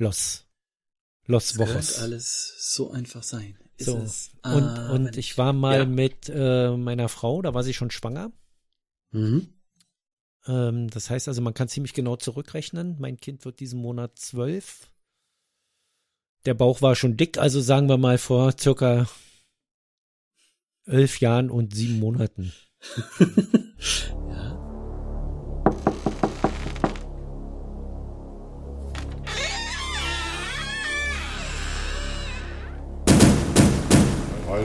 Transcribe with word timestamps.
Los. 0.00 0.46
Los 1.26 1.58
Wochos. 1.58 1.98
alles 1.98 2.54
so 2.58 2.90
einfach 2.90 3.22
sein. 3.22 3.58
Ist 3.76 3.86
so. 3.86 3.96
Und, 3.96 4.08
ah, 4.42 4.92
und 4.92 5.18
ich 5.18 5.36
war 5.36 5.52
mal 5.52 5.80
ja. 5.80 5.84
mit 5.84 6.30
äh, 6.30 6.74
meiner 6.74 7.10
Frau, 7.10 7.42
da 7.42 7.52
war 7.52 7.62
sie 7.62 7.74
schon 7.74 7.90
schwanger. 7.90 8.32
Mhm. 9.10 9.52
Ähm, 10.46 10.88
das 10.88 11.10
heißt 11.10 11.28
also, 11.28 11.42
man 11.42 11.52
kann 11.52 11.68
ziemlich 11.68 11.92
genau 11.92 12.16
zurückrechnen. 12.16 12.96
Mein 12.98 13.18
Kind 13.18 13.44
wird 13.44 13.60
diesen 13.60 13.78
Monat 13.82 14.18
zwölf. 14.18 14.90
Der 16.46 16.54
Bauch 16.54 16.80
war 16.80 16.96
schon 16.96 17.18
dick, 17.18 17.36
also 17.36 17.60
sagen 17.60 17.90
wir 17.90 17.98
mal 17.98 18.16
vor 18.16 18.54
circa 18.58 19.06
elf 20.86 21.20
Jahren 21.20 21.50
und 21.50 21.74
sieben 21.74 21.98
Monaten. 21.98 22.54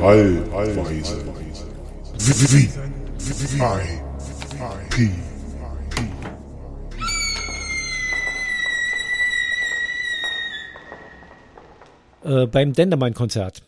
Allweise. 0.01 0.83
P. 4.89 5.09
Äh, 12.23 12.47
beim 12.47 12.73
Dendermann-Konzert. 12.73 13.63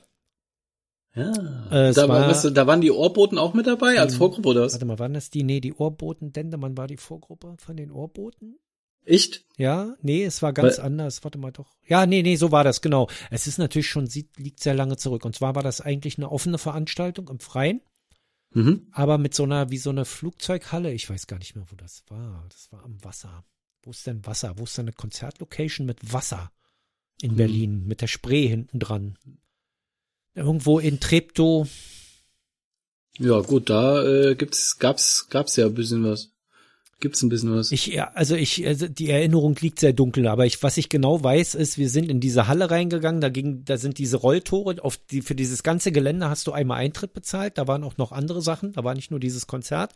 Ja. 1.15 1.31
Äh, 1.71 1.93
da, 1.93 2.07
war, 2.07 2.27
was, 2.27 2.41
da 2.53 2.67
waren 2.67 2.81
die 2.81 2.91
Ohrboten 2.91 3.37
auch 3.37 3.53
mit 3.53 3.65
dabei 3.65 3.99
als 3.99 4.15
Vorgruppe 4.15 4.49
oder 4.49 4.61
was? 4.61 4.73
Warte 4.73 4.85
mal, 4.85 4.99
waren 4.99 5.13
das 5.13 5.29
die? 5.29 5.43
Nee, 5.43 5.61
die 5.61 5.73
Ohrboten, 5.73 6.31
Dendermann 6.31 6.77
war 6.77 6.87
die 6.87 6.97
Vorgruppe 6.97 7.55
von 7.57 7.75
den 7.75 7.91
Ohrboten? 7.91 8.59
Echt? 9.07 9.45
Ja, 9.55 9.95
nee, 10.01 10.25
es 10.25 10.41
war 10.41 10.51
ganz 10.51 10.77
Weil, 10.77 10.85
anders. 10.85 11.23
Warte 11.23 11.37
mal 11.37 11.51
doch. 11.51 11.77
Ja, 11.87 12.05
nee, 12.05 12.21
nee, 12.21 12.35
so 12.35 12.51
war 12.51 12.65
das, 12.65 12.81
genau. 12.81 13.07
Es 13.31 13.47
ist 13.47 13.57
natürlich 13.57 13.87
schon, 13.87 14.09
liegt 14.35 14.59
sehr 14.59 14.73
lange 14.73 14.97
zurück. 14.97 15.23
Und 15.23 15.33
zwar 15.33 15.55
war 15.55 15.63
das 15.63 15.79
eigentlich 15.79 16.17
eine 16.17 16.29
offene 16.29 16.57
Veranstaltung 16.57 17.29
im 17.29 17.39
Freien. 17.39 17.81
Mhm. 18.51 18.87
Aber 18.91 19.17
mit 19.17 19.33
so 19.33 19.43
einer, 19.43 19.69
wie 19.71 19.77
so 19.77 19.91
einer 19.91 20.03
Flugzeughalle. 20.03 20.91
Ich 20.91 21.09
weiß 21.09 21.27
gar 21.27 21.37
nicht 21.37 21.55
mehr, 21.55 21.65
wo 21.71 21.75
das 21.77 22.03
war. 22.09 22.45
Das 22.49 22.69
war 22.71 22.83
am 22.83 23.01
Wasser. 23.01 23.45
Wo 23.83 23.91
ist 23.91 24.05
denn 24.05 24.25
Wasser? 24.25 24.57
Wo 24.57 24.65
ist 24.65 24.77
denn 24.77 24.85
eine 24.85 24.93
Konzertlocation 24.93 25.85
mit 25.87 26.11
Wasser? 26.11 26.51
In 27.21 27.31
mhm. 27.31 27.37
Berlin, 27.37 27.87
mit 27.87 28.01
der 28.01 28.07
Spree 28.07 28.47
hinten 28.47 28.79
dran. 28.79 29.17
Irgendwo 30.35 30.79
in 30.79 30.99
Treptow. 30.99 31.67
Ja, 33.19 33.39
gut, 33.39 33.69
da 33.69 34.03
äh, 34.03 34.35
gibt's, 34.35 34.77
gab's, 34.77 35.29
gab's 35.29 35.55
ja 35.55 35.67
ein 35.67 35.73
bisschen 35.73 36.03
was. 36.03 36.33
Gibt's 36.99 37.21
ein 37.21 37.29
bisschen 37.29 37.53
was? 37.53 37.71
Ich, 37.71 37.87
ja, 37.87 38.11
also 38.15 38.35
ich, 38.35 38.65
also 38.65 38.87
die 38.87 39.11
Erinnerung 39.11 39.55
liegt 39.59 39.79
sehr 39.79 39.93
dunkel, 39.93 40.27
aber 40.27 40.47
ich, 40.47 40.63
was 40.63 40.77
ich 40.77 40.89
genau 40.89 41.23
weiß, 41.23 41.53
ist, 41.53 41.77
wir 41.77 41.89
sind 41.89 42.09
in 42.09 42.19
diese 42.19 42.47
Halle 42.47 42.71
reingegangen, 42.71 43.21
da 43.21 43.29
ging, 43.29 43.63
da 43.65 43.77
sind 43.77 43.99
diese 43.99 44.17
Rolltore, 44.17 44.83
auf 44.83 44.97
die, 44.97 45.21
für 45.21 45.35
dieses 45.35 45.61
ganze 45.61 45.91
Gelände 45.91 46.27
hast 46.27 46.47
du 46.47 46.53
einmal 46.53 46.79
Eintritt 46.79 47.13
bezahlt, 47.13 47.59
da 47.59 47.67
waren 47.67 47.83
auch 47.83 47.97
noch 47.97 48.11
andere 48.11 48.41
Sachen, 48.41 48.73
da 48.73 48.83
war 48.83 48.95
nicht 48.95 49.11
nur 49.11 49.19
dieses 49.19 49.45
Konzert. 49.45 49.93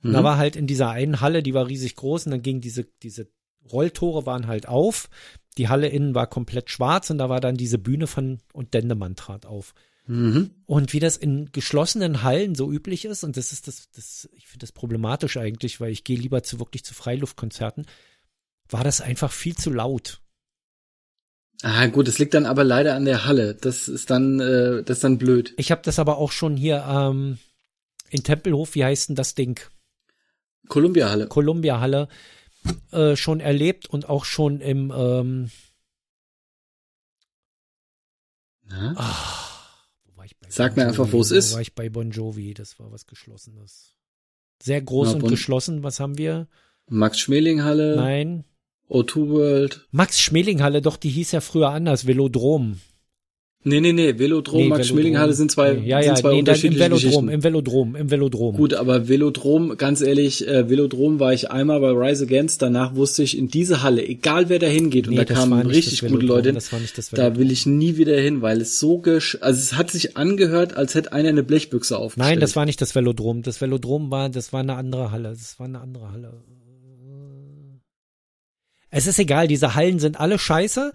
Mhm. 0.00 0.12
Da 0.12 0.24
war 0.24 0.38
halt 0.38 0.56
in 0.56 0.66
dieser 0.66 0.90
einen 0.90 1.20
Halle, 1.20 1.42
die 1.42 1.52
war 1.54 1.66
riesig 1.66 1.96
groß 1.96 2.26
und 2.26 2.32
dann 2.32 2.42
ging 2.42 2.62
diese, 2.62 2.84
diese 3.02 3.28
Rolltore 3.70 4.24
waren 4.24 4.46
halt 4.46 4.68
auf. 4.68 5.10
Die 5.58 5.68
Halle 5.68 5.88
innen 5.88 6.14
war 6.14 6.28
komplett 6.28 6.70
schwarz 6.70 7.10
und 7.10 7.18
da 7.18 7.28
war 7.28 7.40
dann 7.40 7.56
diese 7.56 7.78
Bühne 7.78 8.06
von, 8.06 8.38
und 8.52 8.74
Dendemann 8.74 9.16
trat 9.16 9.44
auf. 9.44 9.74
Mhm. 10.08 10.50
Und 10.64 10.94
wie 10.94 11.00
das 11.00 11.18
in 11.18 11.52
geschlossenen 11.52 12.22
Hallen 12.22 12.54
so 12.54 12.72
üblich 12.72 13.04
ist, 13.04 13.24
und 13.24 13.36
das 13.36 13.52
ist 13.52 13.68
das, 13.68 13.90
das 13.90 14.28
ich 14.32 14.46
finde 14.46 14.64
das 14.64 14.72
problematisch 14.72 15.36
eigentlich, 15.36 15.80
weil 15.80 15.92
ich 15.92 16.02
gehe 16.02 16.18
lieber 16.18 16.42
zu 16.42 16.58
wirklich 16.58 16.82
zu 16.82 16.94
Freiluftkonzerten, 16.94 17.86
war 18.70 18.84
das 18.84 19.02
einfach 19.02 19.30
viel 19.30 19.54
zu 19.54 19.70
laut. 19.70 20.22
Ah, 21.62 21.86
gut, 21.88 22.08
das 22.08 22.18
liegt 22.18 22.32
dann 22.32 22.46
aber 22.46 22.64
leider 22.64 22.94
an 22.94 23.04
der 23.04 23.26
Halle. 23.26 23.54
Das 23.54 23.88
ist 23.88 24.08
dann, 24.08 24.40
äh, 24.40 24.82
das 24.82 24.98
ist 24.98 25.04
dann 25.04 25.18
blöd. 25.18 25.52
Ich 25.58 25.70
habe 25.70 25.82
das 25.84 25.98
aber 25.98 26.16
auch 26.16 26.32
schon 26.32 26.56
hier 26.56 26.86
ähm, 26.88 27.38
in 28.08 28.22
Tempelhof, 28.22 28.74
wie 28.76 28.84
heißt 28.84 29.10
denn 29.10 29.16
das 29.16 29.34
Ding? 29.34 29.60
Columbia 30.68 31.10
Halle. 31.10 31.26
Columbia 31.26 31.80
Halle 31.80 32.08
äh, 32.92 33.14
schon 33.14 33.40
erlebt 33.40 33.88
und 33.88 34.08
auch 34.08 34.24
schon 34.24 34.60
im 34.62 34.90
ähm, 34.96 35.50
ah, 38.70 39.47
Sag 40.48 40.76
mir 40.76 40.86
einfach, 40.86 41.12
wo 41.12 41.20
es 41.20 41.30
ist. 41.30 41.54
war 41.54 41.60
ich 41.60 41.74
bei 41.74 41.88
Bon 41.88 42.10
Jovi, 42.10 42.54
das 42.54 42.78
war 42.78 42.90
was 42.92 43.06
Geschlossenes. 43.06 43.94
Sehr 44.62 44.82
groß 44.82 45.08
Na, 45.08 45.14
und 45.14 45.20
bon 45.20 45.30
geschlossen, 45.30 45.82
was 45.82 46.00
haben 46.00 46.18
wir? 46.18 46.48
Max 46.88 47.20
Schmeling 47.20 47.62
Halle. 47.62 47.96
Nein. 47.96 48.44
O2 48.88 49.28
World. 49.28 49.86
Max 49.90 50.20
Schmeling 50.20 50.62
Halle, 50.62 50.82
doch, 50.82 50.96
die 50.96 51.10
hieß 51.10 51.32
ja 51.32 51.40
früher 51.40 51.70
anders, 51.70 52.06
Velodrom. 52.06 52.80
Nee, 53.64 53.80
nee, 53.80 53.92
nee, 53.92 54.16
Velodrom, 54.16 54.62
nee, 54.62 54.68
Max 54.68 54.86
Schmelinghalle 54.86 55.32
sind 55.32 55.50
zwei, 55.50 55.72
ja, 55.72 55.98
ja, 55.98 56.02
sind 56.02 56.18
zwei 56.18 56.32
nee, 56.32 56.38
unterschiedliche 56.38 56.84
im 56.84 56.90
Velodrom, 56.92 57.28
Im 57.28 57.42
Velodrom, 57.42 57.96
im 57.96 58.10
Velodrom. 58.10 58.56
Gut, 58.56 58.74
aber 58.74 59.08
Velodrom, 59.08 59.76
ganz 59.76 60.00
ehrlich, 60.00 60.46
äh, 60.46 60.70
Velodrom 60.70 61.18
war 61.18 61.32
ich 61.32 61.50
einmal 61.50 61.80
bei 61.80 61.90
Rise 61.90 62.24
Against, 62.24 62.62
danach 62.62 62.94
wusste 62.94 63.24
ich, 63.24 63.36
in 63.36 63.48
diese 63.48 63.82
Halle, 63.82 64.06
egal 64.06 64.48
wer 64.48 64.60
da 64.60 64.68
hingeht, 64.68 65.08
und 65.08 65.16
da 65.16 65.24
kamen 65.24 65.66
richtig 65.66 66.02
gute 66.02 66.24
Leute 66.24 66.52
hin, 66.52 66.58
da 67.12 67.36
will 67.36 67.50
ich 67.50 67.66
nie 67.66 67.96
wieder 67.96 68.18
hin, 68.18 68.42
weil 68.42 68.60
es 68.60 68.78
so 68.78 68.98
gesch, 68.98 69.36
also 69.40 69.58
es 69.58 69.74
hat 69.74 69.90
sich 69.90 70.16
angehört, 70.16 70.76
als 70.76 70.94
hätte 70.94 71.12
einer 71.12 71.30
eine 71.30 71.42
Blechbüchse 71.42 71.98
aufgestellt. 71.98 72.36
Nein, 72.36 72.40
das 72.40 72.54
war 72.54 72.64
nicht 72.64 72.80
das 72.80 72.94
Velodrom, 72.94 73.42
das 73.42 73.60
Velodrom 73.60 74.12
war, 74.12 74.28
das 74.28 74.52
war 74.52 74.60
eine 74.60 74.76
andere 74.76 75.10
Halle, 75.10 75.30
das 75.30 75.58
war 75.58 75.66
eine 75.66 75.80
andere 75.80 76.12
Halle. 76.12 76.32
Es 78.90 79.06
ist 79.06 79.18
egal, 79.18 79.48
diese 79.48 79.74
Hallen 79.74 79.98
sind 79.98 80.18
alle 80.18 80.38
scheiße. 80.38 80.92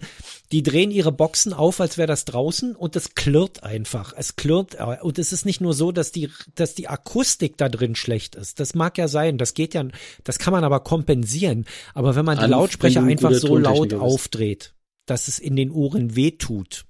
Die 0.50 0.62
drehen 0.62 0.90
ihre 0.90 1.12
Boxen 1.12 1.52
auf, 1.52 1.80
als 1.80 1.96
wäre 1.96 2.08
das 2.08 2.24
draußen 2.24 2.74
und 2.74 2.96
es 2.96 3.14
klirrt 3.14 3.62
einfach. 3.62 4.12
Es 4.16 4.36
klirrt 4.36 4.76
und 5.02 5.18
es 5.18 5.32
ist 5.32 5.46
nicht 5.46 5.60
nur 5.60 5.74
so, 5.74 5.92
dass 5.92 6.10
die 6.12 6.30
dass 6.54 6.74
die 6.74 6.88
Akustik 6.88 7.56
da 7.56 7.68
drin 7.68 7.94
schlecht 7.94 8.34
ist. 8.34 8.60
Das 8.60 8.74
mag 8.74 8.98
ja 8.98 9.08
sein, 9.08 9.38
das 9.38 9.54
geht 9.54 9.74
ja, 9.74 9.84
das 10.24 10.38
kann 10.38 10.52
man 10.52 10.64
aber 10.64 10.80
kompensieren, 10.80 11.66
aber 11.94 12.16
wenn 12.16 12.24
man 12.24 12.38
die 12.38 12.46
Lautsprecher 12.46 13.02
einfach 13.02 13.32
so 13.32 13.56
laut 13.56 13.94
aufdreht, 13.94 14.74
dass 15.06 15.28
es 15.28 15.38
in 15.38 15.56
den 15.56 15.70
Ohren 15.70 16.16
wehtut, 16.16 16.84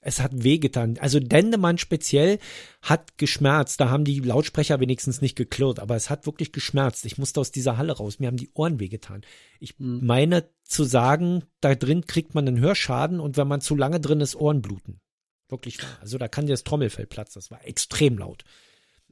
es 0.00 0.20
hat 0.20 0.32
wehgetan. 0.42 0.96
Also 0.98 1.20
Dendemann 1.20 1.76
speziell 1.76 2.38
hat 2.80 3.18
geschmerzt. 3.18 3.80
Da 3.80 3.90
haben 3.90 4.04
die 4.04 4.20
Lautsprecher 4.20 4.80
wenigstens 4.80 5.20
nicht 5.20 5.36
geklirrt, 5.36 5.78
aber 5.78 5.94
es 5.94 6.08
hat 6.08 6.26
wirklich 6.26 6.52
geschmerzt. 6.52 7.04
Ich 7.04 7.18
musste 7.18 7.40
aus 7.40 7.50
dieser 7.50 7.76
Halle 7.76 7.92
raus. 7.92 8.18
Mir 8.18 8.28
haben 8.28 8.38
die 8.38 8.50
Ohren 8.54 8.80
wehgetan. 8.80 9.22
Ich 9.58 9.78
mhm. 9.78 10.00
meine 10.02 10.48
zu 10.64 10.84
sagen, 10.84 11.44
da 11.60 11.74
drin 11.74 12.06
kriegt 12.06 12.34
man 12.34 12.48
einen 12.48 12.60
Hörschaden 12.60 13.20
und 13.20 13.36
wenn 13.36 13.48
man 13.48 13.60
zu 13.60 13.76
lange 13.76 14.00
drin 14.00 14.20
ist, 14.20 14.36
Ohrenbluten. 14.36 15.00
Wirklich 15.50 15.82
wahr. 15.82 15.98
Also 16.00 16.16
da 16.16 16.28
kann 16.28 16.46
dir 16.46 16.52
das 16.52 16.64
Trommelfell 16.64 17.06
platzen. 17.06 17.40
Das 17.40 17.50
war 17.50 17.66
extrem 17.66 18.16
laut. 18.16 18.44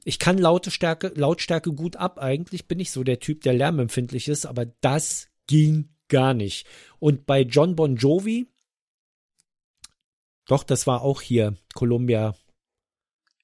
Ich 0.05 0.17
kann 0.17 0.37
laute 0.37 0.71
Stärke, 0.71 1.11
Lautstärke 1.15 1.73
gut 1.73 1.97
ab. 1.97 2.17
Eigentlich 2.17 2.67
bin 2.67 2.79
ich 2.79 2.91
so 2.91 3.03
der 3.03 3.19
Typ, 3.19 3.41
der 3.41 3.53
lärmempfindlich 3.53 4.27
ist, 4.27 4.45
aber 4.45 4.65
das 4.65 5.27
ging 5.45 5.89
gar 6.07 6.33
nicht. 6.33 6.65
Und 6.97 7.25
bei 7.25 7.41
John 7.41 7.75
Bon 7.75 7.95
Jovi, 7.95 8.47
doch, 10.49 10.63
das 10.63 10.87
war 10.87 11.03
auch 11.03 11.21
hier, 11.21 11.55
Columbia. 11.75 12.35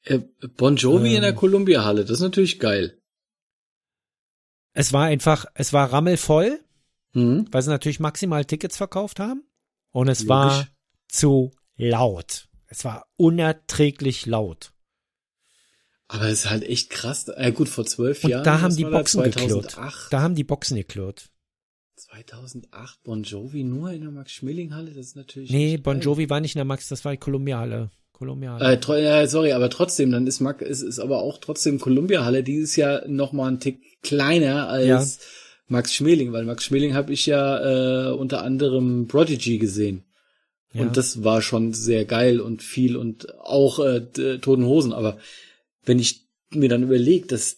Äh, 0.03 0.19
bon 0.57 0.75
Jovi 0.75 1.09
ähm, 1.09 1.15
in 1.17 1.21
der 1.21 1.31
ähm. 1.31 1.35
Columbia 1.35 1.85
Halle, 1.85 2.01
das 2.01 2.17
ist 2.17 2.21
natürlich 2.21 2.59
geil. 2.59 2.99
Es 4.73 4.91
war 4.91 5.05
einfach, 5.05 5.45
es 5.53 5.71
war 5.71 5.93
rammelvoll, 5.93 6.59
mhm. 7.13 7.47
weil 7.51 7.61
sie 7.61 7.69
natürlich 7.69 7.99
maximal 7.99 8.43
Tickets 8.43 8.75
verkauft 8.75 9.19
haben. 9.19 9.43
Und 9.91 10.09
es 10.09 10.23
Logisch. 10.23 10.29
war 10.29 10.67
zu 11.07 11.51
laut. 11.77 12.49
Es 12.65 12.83
war 12.83 13.05
unerträglich 13.15 14.25
laut. 14.25 14.73
Aber 16.07 16.25
es 16.25 16.45
ist 16.45 16.49
halt 16.49 16.63
echt 16.63 16.89
krass. 16.89 17.27
Äh, 17.29 17.51
gut, 17.51 17.69
vor 17.69 17.85
zwölf 17.85 18.23
Und 18.23 18.31
Jahren. 18.31 18.43
Da 18.43 18.61
haben 18.61 18.75
die 18.75 18.83
Boxen 18.83 19.23
geklirrt. 19.23 19.77
Da 20.09 20.21
haben 20.21 20.35
die 20.35 20.43
Boxen 20.43 20.75
geklirrt. 20.75 21.29
2008 21.95 23.03
Bon 23.03 23.23
Jovi 23.23 23.63
nur 23.63 23.91
in 23.91 24.01
der 24.01 24.11
Max-Schmeling-Halle, 24.11 24.91
das 24.91 25.07
ist 25.07 25.15
natürlich. 25.15 25.49
Nee, 25.49 25.77
Bon 25.77 25.99
Jovi 25.99 26.29
war 26.29 26.41
nicht 26.41 26.55
in 26.55 26.59
der 26.59 26.65
Max, 26.65 26.89
das 26.89 27.05
war 27.05 27.11
die 27.11 27.17
Columbia-Halle. 27.17 27.89
Columbia-Halle. 28.11 29.21
Äh, 29.21 29.27
sorry, 29.27 29.51
aber 29.51 29.69
trotzdem, 29.69 30.11
dann 30.11 30.27
ist 30.27 30.39
Max, 30.39 30.61
ist, 30.61 30.81
ist 30.81 30.99
aber 30.99 31.21
auch 31.21 31.37
trotzdem 31.37 31.79
Columbia-Halle 31.79 32.43
dieses 32.43 32.75
Jahr 32.75 33.07
noch 33.07 33.33
mal 33.33 33.47
ein 33.47 33.59
Tick 33.59 34.01
kleiner 34.01 34.69
als 34.69 34.87
ja. 35.17 35.25
Max 35.67 35.93
Schmeling, 35.93 36.31
weil 36.31 36.45
Max 36.45 36.65
Schmeling 36.65 36.93
habe 36.93 37.13
ich 37.13 37.25
ja 37.25 38.09
äh, 38.09 38.11
unter 38.11 38.43
anderem 38.43 39.07
Prodigy 39.07 39.57
gesehen. 39.57 40.03
Ja. 40.73 40.81
Und 40.81 40.97
das 40.97 41.23
war 41.23 41.41
schon 41.41 41.73
sehr 41.73 42.05
geil 42.05 42.41
und 42.41 42.61
viel 42.61 42.97
und 42.97 43.33
auch 43.39 43.79
äh, 43.79 44.01
Toten 44.39 44.65
Hosen. 44.65 44.93
Aber 44.93 45.17
wenn 45.85 45.99
ich 45.99 46.27
mir 46.51 46.69
dann 46.69 46.83
überlege, 46.83 47.27
dass 47.27 47.57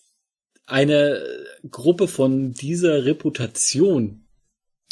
eine 0.67 1.23
Gruppe 1.69 2.07
von 2.07 2.53
dieser 2.53 3.05
Reputation 3.05 4.26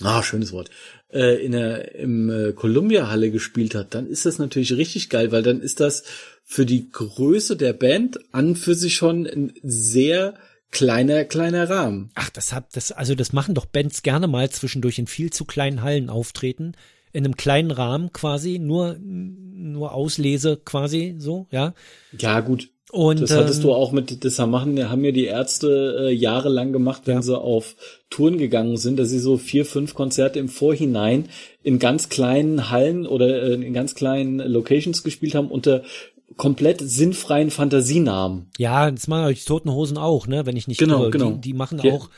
ah, 0.01 0.23
schönes 0.23 0.51
Wort, 0.51 0.69
äh, 1.11 1.43
in 1.43 1.53
der 1.53 1.95
im 1.95 2.29
äh, 2.29 2.53
Columbia 2.53 3.09
Halle 3.09 3.31
gespielt 3.31 3.75
hat, 3.75 3.95
dann 3.95 4.07
ist 4.07 4.25
das 4.25 4.39
natürlich 4.39 4.73
richtig 4.73 5.09
geil, 5.09 5.31
weil 5.31 5.43
dann 5.43 5.61
ist 5.61 5.79
das 5.79 6.03
für 6.43 6.65
die 6.65 6.89
Größe 6.91 7.55
der 7.55 7.73
Band 7.73 8.19
an 8.33 8.55
für 8.55 8.75
sich 8.75 8.95
schon 8.95 9.25
ein 9.25 9.53
sehr 9.63 10.35
kleiner 10.71 11.23
kleiner 11.23 11.69
Rahmen. 11.69 12.11
Ach, 12.15 12.29
das 12.29 12.51
hat 12.51 12.75
das 12.75 12.91
also 12.91 13.15
das 13.15 13.33
machen 13.33 13.55
doch 13.55 13.65
Bands 13.65 14.03
gerne 14.03 14.27
mal 14.27 14.49
zwischendurch 14.49 14.99
in 14.99 15.07
viel 15.07 15.31
zu 15.31 15.45
kleinen 15.45 15.81
Hallen 15.81 16.09
auftreten. 16.09 16.73
in 17.13 17.23
einem 17.23 17.37
kleinen 17.37 17.71
Rahmen 17.71 18.11
quasi, 18.11 18.59
nur, 18.59 18.97
nur 18.99 19.93
Auslese 19.93 20.57
quasi, 20.57 21.15
so, 21.17 21.47
ja. 21.49 21.73
Ja, 22.19 22.41
gut. 22.41 22.69
Und, 22.91 23.19
das 23.21 23.31
hattest 23.35 23.59
ähm, 23.59 23.63
du 23.67 23.73
auch 23.73 23.91
mit, 23.91 24.23
das 24.23 24.37
machen, 24.37 24.89
haben 24.89 25.03
ja 25.03 25.11
die 25.11 25.25
Ärzte 25.25 26.07
äh, 26.07 26.11
jahrelang 26.13 26.71
gemacht, 26.71 27.01
wenn 27.05 27.15
Ja. 27.15 27.21
sie 27.23 27.37
auf 27.39 27.75
Touren 28.09 28.37
gegangen 28.37 28.77
sind, 28.77 28.97
dass 28.97 29.09
sie 29.09 29.19
so 29.19 29.37
vier, 29.37 29.65
fünf 29.65 29.93
Konzerte 29.95 30.39
im 30.39 30.47
Vorhinein 30.49 31.27
in 31.63 31.79
ganz 31.79 32.09
kleinen 32.09 32.69
Hallen 32.69 33.05
oder 33.07 33.41
äh, 33.43 33.53
in 33.55 33.73
ganz 33.73 33.95
kleinen 33.95 34.37
Locations 34.39 35.03
gespielt 35.03 35.35
haben 35.35 35.49
unter 35.49 35.83
komplett 36.37 36.81
sinnfreien 36.81 37.49
Fantasienamen. 37.51 38.47
Ja, 38.57 38.89
das 38.91 39.07
machen 39.07 39.33
die 39.33 39.39
Toten 39.41 39.71
Hosen 39.71 39.97
auch, 39.97 40.27
ne, 40.27 40.45
wenn 40.45 40.55
ich 40.57 40.67
nicht 40.67 40.79
Genau, 40.79 41.03
irre. 41.03 41.11
genau. 41.11 41.31
Die, 41.31 41.41
die 41.41 41.53
machen 41.53 41.79
Ja. 41.83 41.91
auch 41.93 42.09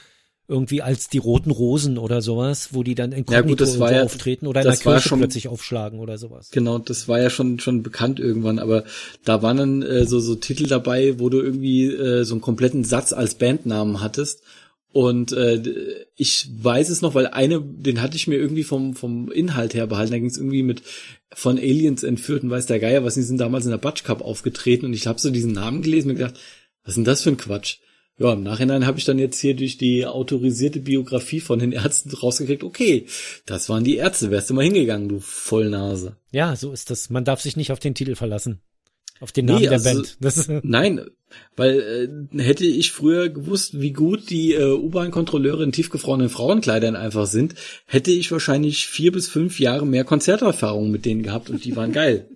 irgendwie 0.49 0.81
als 0.81 1.09
die 1.09 1.17
roten 1.17 1.51
Rosen 1.51 1.97
oder 1.97 2.21
sowas, 2.21 2.69
wo 2.71 2.81
die 2.83 2.95
dann 2.95 3.11
in 3.11 3.25
Ja, 3.29 3.41
gut, 3.41 3.59
das 3.59 3.79
war 3.79 3.91
ja- 3.93 4.03
auftreten 4.03 4.47
oder 4.47 4.61
in 4.61 4.67
der 4.67 4.77
Kirche 4.77 5.09
schon- 5.09 5.19
plötzlich 5.19 5.47
aufschlagen 5.49 5.99
oder 5.99 6.17
sowas. 6.17 6.49
Genau, 6.51 6.79
das 6.79 7.07
war 7.07 7.19
ja 7.21 7.29
schon 7.29 7.59
schon 7.59 7.83
bekannt 7.83 8.19
irgendwann, 8.19 8.57
aber 8.59 8.85
da 9.25 9.41
waren 9.41 9.57
dann 9.57 9.81
äh, 9.81 10.05
so 10.05 10.19
so 10.19 10.35
Titel 10.35 10.67
dabei, 10.67 11.19
wo 11.19 11.29
du 11.29 11.41
irgendwie 11.41 11.85
äh, 11.87 12.23
so 12.23 12.33
einen 12.33 12.41
kompletten 12.41 12.83
Satz 12.85 13.11
als 13.13 13.35
Bandnamen 13.35 14.01
hattest. 14.01 14.41
Und 14.93 15.31
äh, 15.33 15.61
ich 16.15 16.47
weiß 16.59 16.89
es 16.89 17.01
noch, 17.01 17.13
weil 17.13 17.27
eine, 17.27 17.61
den 17.61 18.01
hatte 18.01 18.15
ich 18.15 18.27
mir 18.27 18.37
irgendwie 18.37 18.63
vom 18.63 18.95
vom 18.95 19.29
Inhalt 19.29 19.73
her 19.73 19.85
behalten. 19.85 20.13
Da 20.13 20.17
ging 20.17 20.29
es 20.29 20.37
irgendwie 20.37 20.63
mit 20.63 20.81
von 21.33 21.57
Aliens 21.57 22.03
entführt 22.03 22.43
und 22.43 22.49
weiß 22.49 22.67
der 22.67 22.79
Geier, 22.79 23.03
was 23.03 23.15
die 23.15 23.21
sind 23.21 23.37
damals 23.37 23.65
in 23.65 23.71
der 23.71 23.77
Butch 23.77 24.03
Cup 24.05 24.21
aufgetreten 24.21 24.85
und 24.85 24.93
ich 24.93 25.05
habe 25.07 25.19
so 25.19 25.29
diesen 25.29 25.51
Namen 25.51 25.81
gelesen 25.81 26.09
und 26.11 26.15
gedacht, 26.15 26.35
was 26.83 26.91
ist 26.91 26.95
denn 26.95 27.03
das 27.03 27.21
für 27.21 27.29
ein 27.31 27.37
Quatsch? 27.37 27.79
Ja, 28.19 28.33
im 28.33 28.41
Nachhinein 28.41 28.87
habe 28.87 28.97
ich 28.97 29.05
dann 29.05 29.19
jetzt 29.19 29.39
hier 29.39 29.55
durch 29.55 29.77
die 29.77 30.05
autorisierte 30.07 30.79
Biografie 30.79 31.39
von 31.39 31.59
den 31.59 31.71
Ärzten 31.71 32.09
rausgekriegt, 32.11 32.63
okay, 32.63 33.05
das 33.45 33.69
waren 33.69 33.83
die 33.83 33.97
Ärzte, 33.97 34.31
wärst 34.31 34.49
du 34.49 34.55
mal 34.55 34.63
hingegangen, 34.63 35.07
du 35.07 35.19
Vollnase. 35.19 36.15
Ja, 36.31 36.55
so 36.55 36.71
ist 36.71 36.89
das. 36.89 37.11
Man 37.11 37.25
darf 37.25 37.41
sich 37.41 37.55
nicht 37.57 37.71
auf 37.71 37.79
den 37.79 37.93
Titel 37.93 38.15
verlassen. 38.15 38.59
Auf 39.19 39.31
den 39.31 39.45
Nee, 39.45 39.51
Namen 39.53 39.63
der 39.63 39.71
also- 39.73 39.93
Band. 39.93 40.17
Das 40.19 40.47
Nein, 40.63 41.01
weil 41.55 41.79
äh, 42.35 42.41
hätte 42.41 42.65
ich 42.65 42.91
früher 42.91 43.29
gewusst, 43.29 43.79
wie 43.81 43.91
gut 43.93 44.29
die 44.31 44.53
äh, 44.53 44.73
U-Bahn-Kontrolleure 44.73 45.63
in 45.63 45.71
tiefgefrorenen 45.71 46.29
Frauenkleidern 46.29 46.95
einfach 46.95 47.27
sind, 47.27 47.53
hätte 47.85 48.11
ich 48.11 48.31
wahrscheinlich 48.31 48.87
vier 48.87 49.11
bis 49.11 49.27
fünf 49.27 49.59
Jahre 49.59 49.85
mehr 49.85 50.03
Konzerterfahrung 50.05 50.89
mit 50.89 51.05
denen 51.05 51.21
gehabt 51.23 51.49
und 51.51 51.65
die 51.65 51.75
waren 51.75 51.93
geil. 51.93 52.29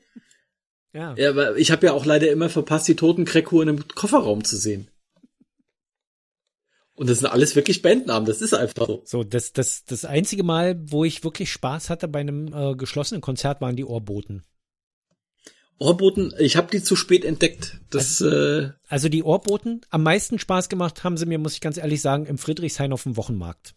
ja. 0.93 1.15
ja, 1.17 1.29
aber 1.31 1.57
ich 1.57 1.71
habe 1.71 1.85
ja 1.87 1.93
auch 1.93 2.05
leider 2.05 2.29
immer 2.31 2.49
verpasst, 2.49 2.87
die 2.87 2.95
toten 2.95 3.25
Kreckuhren 3.25 3.67
im 3.69 3.87
Kofferraum 3.87 4.43
zu 4.43 4.57
sehen. 4.57 4.87
Und 7.01 7.09
das 7.09 7.17
sind 7.17 7.29
alles 7.29 7.55
wirklich 7.55 7.81
Bandnamen, 7.81 8.27
das 8.27 8.43
ist 8.43 8.53
einfach 8.53 8.85
so. 8.85 9.01
So, 9.05 9.23
das, 9.23 9.53
das, 9.53 9.85
das 9.85 10.05
einzige 10.05 10.43
Mal, 10.43 10.79
wo 10.83 11.03
ich 11.03 11.23
wirklich 11.23 11.51
Spaß 11.51 11.89
hatte 11.89 12.07
bei 12.07 12.19
einem 12.19 12.53
äh, 12.53 12.75
geschlossenen 12.75 13.21
Konzert, 13.21 13.59
waren 13.59 13.75
die 13.75 13.85
Ohrboten. 13.85 14.43
Ohrboten, 15.79 16.31
ich 16.37 16.57
habe 16.57 16.69
die 16.71 16.83
zu 16.83 16.95
spät 16.95 17.25
entdeckt. 17.25 17.79
Das, 17.89 18.21
äh, 18.21 18.69
Also 18.87 19.09
die 19.09 19.23
Ohrboten, 19.23 19.81
am 19.89 20.03
meisten 20.03 20.37
Spaß 20.37 20.69
gemacht 20.69 21.03
haben 21.03 21.17
sie 21.17 21.25
mir, 21.25 21.39
muss 21.39 21.55
ich 21.55 21.61
ganz 21.61 21.77
ehrlich 21.77 22.03
sagen, 22.03 22.27
im 22.27 22.37
Friedrichshain 22.37 22.93
auf 22.93 23.01
dem 23.01 23.17
Wochenmarkt. 23.17 23.73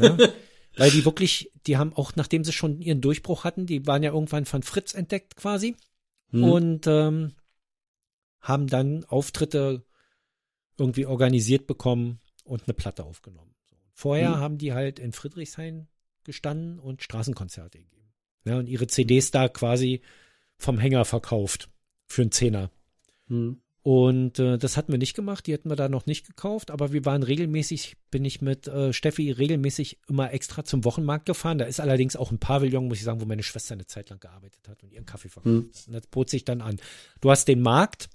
ja? 0.00 0.18
Weil 0.76 0.90
die 0.90 1.04
wirklich, 1.04 1.52
die 1.68 1.76
haben 1.76 1.92
auch, 1.92 2.16
nachdem 2.16 2.42
sie 2.42 2.52
schon 2.52 2.80
ihren 2.80 3.00
Durchbruch 3.00 3.44
hatten, 3.44 3.66
die 3.66 3.86
waren 3.86 4.02
ja 4.02 4.10
irgendwann 4.10 4.44
von 4.44 4.64
Fritz 4.64 4.92
entdeckt 4.92 5.36
quasi 5.36 5.76
hm. 6.30 6.42
und 6.42 6.86
ähm, 6.88 7.34
haben 8.40 8.66
dann 8.66 9.04
Auftritte 9.04 9.84
irgendwie 10.82 11.06
organisiert 11.06 11.66
bekommen 11.66 12.20
und 12.44 12.64
eine 12.64 12.74
Platte 12.74 13.04
aufgenommen. 13.04 13.54
Vorher 13.94 14.34
Hm. 14.34 14.40
haben 14.40 14.58
die 14.58 14.72
halt 14.72 14.98
in 14.98 15.12
Friedrichshain 15.12 15.86
gestanden 16.24 16.78
und 16.78 17.02
Straßenkonzerte 17.02 17.78
gegeben. 17.78 18.12
Ja, 18.44 18.58
und 18.58 18.68
ihre 18.68 18.88
CDs 18.88 19.30
da 19.30 19.48
quasi 19.48 20.00
vom 20.58 20.78
Hänger 20.78 21.04
verkauft 21.04 21.70
für 22.06 22.22
einen 22.22 22.32
Zehner. 22.32 22.70
Hm. 23.28 23.60
Und 23.84 24.38
äh, 24.38 24.58
das 24.58 24.76
hatten 24.76 24.92
wir 24.92 24.98
nicht 24.98 25.14
gemacht, 25.14 25.46
die 25.46 25.52
hätten 25.52 25.68
wir 25.68 25.74
da 25.76 25.88
noch 25.88 26.06
nicht 26.06 26.24
gekauft, 26.26 26.70
aber 26.70 26.92
wir 26.92 27.04
waren 27.04 27.24
regelmäßig, 27.24 27.96
bin 28.12 28.24
ich 28.24 28.40
mit 28.40 28.68
äh, 28.68 28.92
Steffi 28.92 29.32
regelmäßig 29.32 29.98
immer 30.08 30.32
extra 30.32 30.64
zum 30.64 30.84
Wochenmarkt 30.84 31.26
gefahren. 31.26 31.58
Da 31.58 31.64
ist 31.64 31.80
allerdings 31.80 32.14
auch 32.14 32.30
ein 32.30 32.38
Pavillon, 32.38 32.86
muss 32.86 32.98
ich 32.98 33.04
sagen, 33.04 33.20
wo 33.20 33.24
meine 33.24 33.42
Schwester 33.42 33.74
eine 33.74 33.86
Zeit 33.86 34.10
lang 34.10 34.20
gearbeitet 34.20 34.68
hat 34.68 34.82
und 34.84 34.92
ihren 34.92 35.06
Kaffee 35.06 35.28
verkauft. 35.28 35.54
Hm. 35.54 35.70
Und 35.88 35.92
das 35.94 36.06
bot 36.06 36.30
sich 36.30 36.44
dann 36.44 36.60
an. 36.60 36.76
Du 37.20 37.30
hast 37.30 37.48
den 37.48 37.60
Markt, 37.60 38.08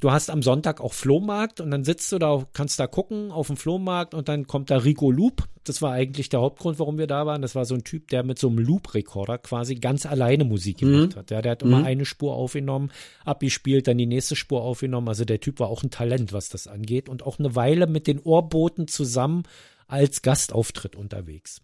du 0.00 0.10
hast 0.10 0.30
am 0.30 0.42
Sonntag 0.42 0.80
auch 0.80 0.92
Flohmarkt 0.92 1.60
und 1.60 1.70
dann 1.70 1.84
sitzt 1.84 2.10
du 2.12 2.18
da, 2.18 2.46
kannst 2.52 2.80
da 2.80 2.86
gucken 2.86 3.30
auf 3.30 3.48
dem 3.48 3.56
Flohmarkt 3.56 4.14
und 4.14 4.28
dann 4.28 4.46
kommt 4.46 4.70
da 4.70 4.78
Rico 4.78 5.10
Loop. 5.10 5.44
Das 5.64 5.82
war 5.82 5.92
eigentlich 5.92 6.30
der 6.30 6.40
Hauptgrund, 6.40 6.78
warum 6.78 6.98
wir 6.98 7.06
da 7.06 7.26
waren. 7.26 7.42
Das 7.42 7.54
war 7.54 7.64
so 7.64 7.74
ein 7.74 7.84
Typ, 7.84 8.08
der 8.08 8.22
mit 8.22 8.38
so 8.38 8.48
einem 8.48 8.58
Loop-Rekorder 8.58 9.38
quasi 9.38 9.74
ganz 9.74 10.06
alleine 10.06 10.44
Musik 10.44 10.78
gemacht 10.78 11.16
hat. 11.16 11.30
Ja, 11.30 11.42
der 11.42 11.52
hat 11.52 11.62
immer 11.62 11.80
Mhm. 11.80 11.84
eine 11.84 12.04
Spur 12.06 12.34
aufgenommen, 12.34 12.90
abgespielt, 13.24 13.86
dann 13.86 13.98
die 13.98 14.06
nächste 14.06 14.36
Spur 14.36 14.62
aufgenommen. 14.62 15.08
Also 15.08 15.24
der 15.24 15.40
Typ 15.40 15.60
war 15.60 15.68
auch 15.68 15.82
ein 15.82 15.90
Talent, 15.90 16.32
was 16.32 16.48
das 16.48 16.66
angeht 16.66 17.08
und 17.08 17.24
auch 17.24 17.38
eine 17.38 17.54
Weile 17.54 17.86
mit 17.86 18.06
den 18.06 18.20
Ohrboten 18.20 18.88
zusammen 18.88 19.42
als 19.86 20.22
Gastauftritt 20.22 20.96
unterwegs. 20.96 21.60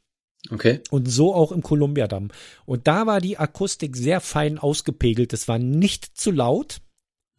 Okay. 0.50 0.80
Und 0.90 1.10
so 1.10 1.34
auch 1.34 1.50
im 1.50 1.62
Kolumbiadamm. 1.62 2.28
Und 2.66 2.86
da 2.86 3.06
war 3.06 3.20
die 3.20 3.38
Akustik 3.38 3.96
sehr 3.96 4.20
fein 4.20 4.58
ausgepegelt. 4.58 5.32
Es 5.32 5.48
war 5.48 5.58
nicht 5.58 6.16
zu 6.18 6.30
laut. 6.30 6.78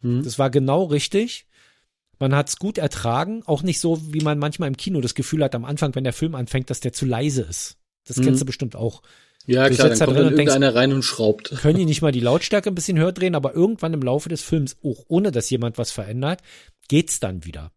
Hm. 0.02 0.22
Das 0.22 0.38
war 0.38 0.50
genau 0.50 0.84
richtig. 0.84 1.46
Man 2.20 2.34
hat 2.34 2.48
es 2.48 2.56
gut 2.56 2.78
ertragen, 2.78 3.42
auch 3.46 3.62
nicht 3.62 3.80
so, 3.80 4.12
wie 4.12 4.20
man 4.20 4.38
manchmal 4.38 4.68
im 4.68 4.76
Kino 4.76 5.00
das 5.00 5.14
Gefühl 5.14 5.44
hat 5.44 5.54
am 5.54 5.64
Anfang, 5.64 5.94
wenn 5.94 6.04
der 6.04 6.12
Film 6.12 6.34
anfängt, 6.34 6.68
dass 6.70 6.80
der 6.80 6.92
zu 6.92 7.06
leise 7.06 7.42
ist. 7.42 7.76
Das 8.06 8.16
Mhm. 8.16 8.22
kennst 8.24 8.40
du 8.42 8.46
bestimmt 8.46 8.74
auch. 8.74 9.02
Ja, 9.46 9.68
Du 9.68 9.74
klar, 9.76 9.88
dann 9.88 9.98
da 9.98 10.04
kommt 10.04 10.16
drin 10.16 10.24
dann 10.24 10.32
und 10.32 10.38
denkst- 10.38 10.52
irgendeiner 10.54 10.74
rein 10.74 10.92
und 10.92 11.02
schraubt. 11.04 11.50
Können 11.62 11.78
die 11.78 11.84
nicht 11.84 12.02
mal 12.02 12.12
die 12.12 12.20
Lautstärke 12.20 12.70
ein 12.70 12.74
bisschen 12.74 12.98
höher 12.98 13.12
drehen, 13.12 13.34
aber 13.34 13.54
irgendwann 13.54 13.94
im 13.94 14.02
Laufe 14.02 14.28
des 14.28 14.42
Films, 14.42 14.76
auch 14.82 15.04
ohne 15.08 15.30
dass 15.32 15.48
jemand 15.48 15.78
was 15.78 15.90
verändert, 15.90 16.42
geht's 16.88 17.20
dann 17.20 17.44
wieder. 17.44 17.70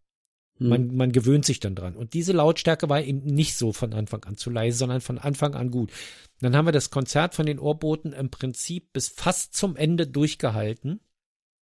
Hm. 0.58 0.68
Man, 0.68 0.96
man 0.96 1.12
gewöhnt 1.12 1.44
sich 1.46 1.60
dann 1.60 1.74
dran. 1.74 1.94
Und 1.96 2.12
diese 2.12 2.32
Lautstärke 2.32 2.88
war 2.90 3.00
eben 3.02 3.20
nicht 3.24 3.56
so 3.56 3.72
von 3.72 3.94
Anfang 3.94 4.24
an 4.24 4.36
zu 4.36 4.50
leise, 4.50 4.76
sondern 4.78 5.00
von 5.00 5.18
Anfang 5.18 5.54
an 5.54 5.70
gut. 5.70 5.90
Dann 6.40 6.56
haben 6.56 6.66
wir 6.66 6.72
das 6.72 6.90
Konzert 6.90 7.34
von 7.34 7.46
den 7.46 7.58
Ohrboten 7.60 8.12
im 8.12 8.28
Prinzip 8.30 8.92
bis 8.92 9.08
fast 9.08 9.54
zum 9.54 9.76
Ende 9.76 10.06
durchgehalten. 10.08 11.00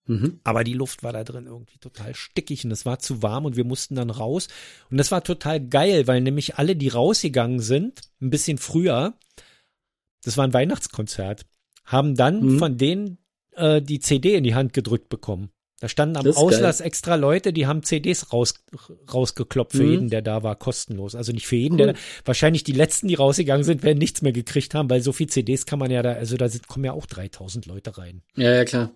Mhm. 0.06 0.40
Aber 0.44 0.64
die 0.64 0.72
Luft 0.74 1.02
war 1.02 1.12
da 1.12 1.24
drin 1.24 1.46
irgendwie 1.46 1.78
total 1.78 2.14
stickig 2.14 2.64
und 2.64 2.70
es 2.70 2.86
war 2.86 2.98
zu 2.98 3.22
warm 3.22 3.44
und 3.44 3.56
wir 3.56 3.64
mussten 3.64 3.94
dann 3.96 4.10
raus. 4.10 4.48
Und 4.90 4.98
das 4.98 5.10
war 5.10 5.24
total 5.24 5.60
geil, 5.60 6.06
weil 6.06 6.20
nämlich 6.20 6.56
alle, 6.56 6.76
die 6.76 6.88
rausgegangen 6.88 7.60
sind, 7.60 8.00
ein 8.20 8.30
bisschen 8.30 8.58
früher, 8.58 9.14
das 10.24 10.36
war 10.36 10.44
ein 10.46 10.54
Weihnachtskonzert, 10.54 11.46
haben 11.84 12.14
dann 12.14 12.40
Mhm. 12.44 12.58
von 12.58 12.76
denen 12.78 13.18
äh, 13.56 13.80
die 13.80 14.00
CD 14.00 14.34
in 14.34 14.44
die 14.44 14.54
Hand 14.54 14.72
gedrückt 14.74 15.08
bekommen. 15.08 15.50
Da 15.80 15.88
standen 15.88 16.16
am 16.16 16.26
Auslass 16.26 16.80
extra 16.80 17.16
Leute, 17.16 17.52
die 17.52 17.66
haben 17.66 17.82
CDs 17.82 18.32
raus, 18.32 18.54
rausgeklopft 19.12 19.72
für 19.76 19.82
Mhm. 19.82 19.90
jeden, 19.90 20.08
der 20.10 20.22
da 20.22 20.42
war, 20.42 20.56
kostenlos. 20.56 21.14
Also 21.14 21.32
nicht 21.32 21.46
für 21.46 21.56
jeden, 21.56 21.74
Cool. 21.78 21.86
der 21.88 21.94
wahrscheinlich 22.24 22.64
die 22.64 22.72
letzten, 22.72 23.08
die 23.08 23.14
rausgegangen 23.14 23.62
sind, 23.64 23.82
werden 23.82 23.98
nichts 23.98 24.22
mehr 24.22 24.32
gekriegt 24.32 24.74
haben, 24.74 24.88
weil 24.88 25.00
so 25.02 25.12
viel 25.12 25.26
CDs 25.28 25.66
kann 25.66 25.78
man 25.78 25.90
ja 25.90 26.02
da, 26.02 26.12
also 26.12 26.36
da 26.36 26.48
sind, 26.48 26.66
kommen 26.66 26.84
ja 26.86 26.92
auch 26.92 27.06
3000 27.06 27.66
Leute 27.66 27.96
rein. 27.98 28.22
Ja, 28.36 28.52
ja, 28.54 28.64
klar. 28.64 28.90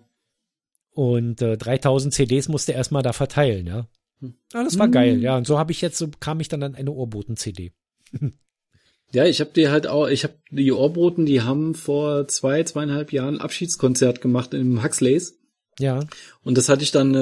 Und 0.93 1.41
äh, 1.41 1.57
3000 1.57 2.13
CDs 2.13 2.47
musste 2.49 2.73
er 2.73 2.77
erstmal 2.79 3.03
da 3.03 3.13
verteilen, 3.13 3.65
ja. 3.67 3.87
Hm. 4.19 4.35
Ja, 4.53 4.63
das 4.63 4.77
war 4.77 4.87
Hm. 4.87 4.91
geil, 4.91 5.21
ja. 5.21 5.37
Und 5.37 5.47
so 5.47 5.57
habe 5.57 5.71
ich 5.71 5.81
jetzt, 5.81 5.97
so 5.97 6.09
kam 6.19 6.39
ich 6.39 6.47
dann 6.47 6.63
an 6.63 6.75
eine 6.75 6.91
Ohrboten-CD. 6.91 7.71
Ja, 9.13 9.25
ich 9.25 9.41
habe 9.41 9.51
dir 9.51 9.71
halt 9.71 9.87
auch, 9.87 10.07
ich 10.07 10.23
habe 10.23 10.35
die 10.51 10.71
Ohrboten, 10.71 11.25
die 11.25 11.41
haben 11.41 11.75
vor 11.75 12.29
zwei, 12.29 12.63
zweieinhalb 12.63 13.11
Jahren 13.11 13.35
ein 13.35 13.41
Abschiedskonzert 13.41 14.21
gemacht 14.21 14.53
im 14.53 14.81
Huxleys. 14.81 15.37
Ja, 15.79 16.05
Und 16.43 16.57
das 16.57 16.69
hatte 16.69 16.83
ich 16.83 16.91
dann 16.91 17.13
äh, 17.15 17.17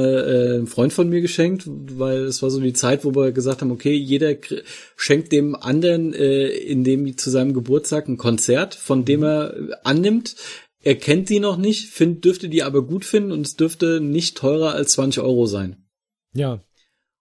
einem 0.56 0.68
Freund 0.68 0.94
von 0.94 1.10
mir 1.10 1.22
geschenkt, 1.22 1.64
weil 1.68 2.26
es 2.26 2.44
war 2.44 2.52
so 2.52 2.60
die 2.60 2.74
Zeit, 2.74 3.06
wo 3.06 3.16
wir 3.16 3.32
gesagt 3.32 3.62
haben, 3.62 3.72
okay, 3.72 3.94
jeder 3.96 4.30
kr- 4.32 4.62
schenkt 4.98 5.32
dem 5.32 5.56
anderen 5.56 6.14
äh, 6.14 6.50
in 6.50 6.84
dem 6.84 7.18
zu 7.18 7.32
seinem 7.32 7.56
Geburtstag 7.56 8.08
ein 8.08 8.18
Konzert, 8.18 8.76
von 8.76 9.04
dem 9.04 9.24
er 9.24 9.56
äh, 9.56 9.72
annimmt. 9.84 10.36
Er 10.84 10.96
kennt 10.96 11.30
die 11.30 11.40
noch 11.40 11.58
nicht, 11.58 11.90
find, 11.90 12.24
dürfte 12.24 12.48
die 12.50 12.64
aber 12.64 12.86
gut 12.86 13.04
finden 13.06 13.32
und 13.32 13.46
es 13.46 13.56
dürfte 13.56 14.00
nicht 14.00 14.38
teurer 14.38 14.74
als 14.74 14.94
20 14.94 15.22
Euro 15.24 15.46
sein. 15.46 15.86
ja. 16.34 16.62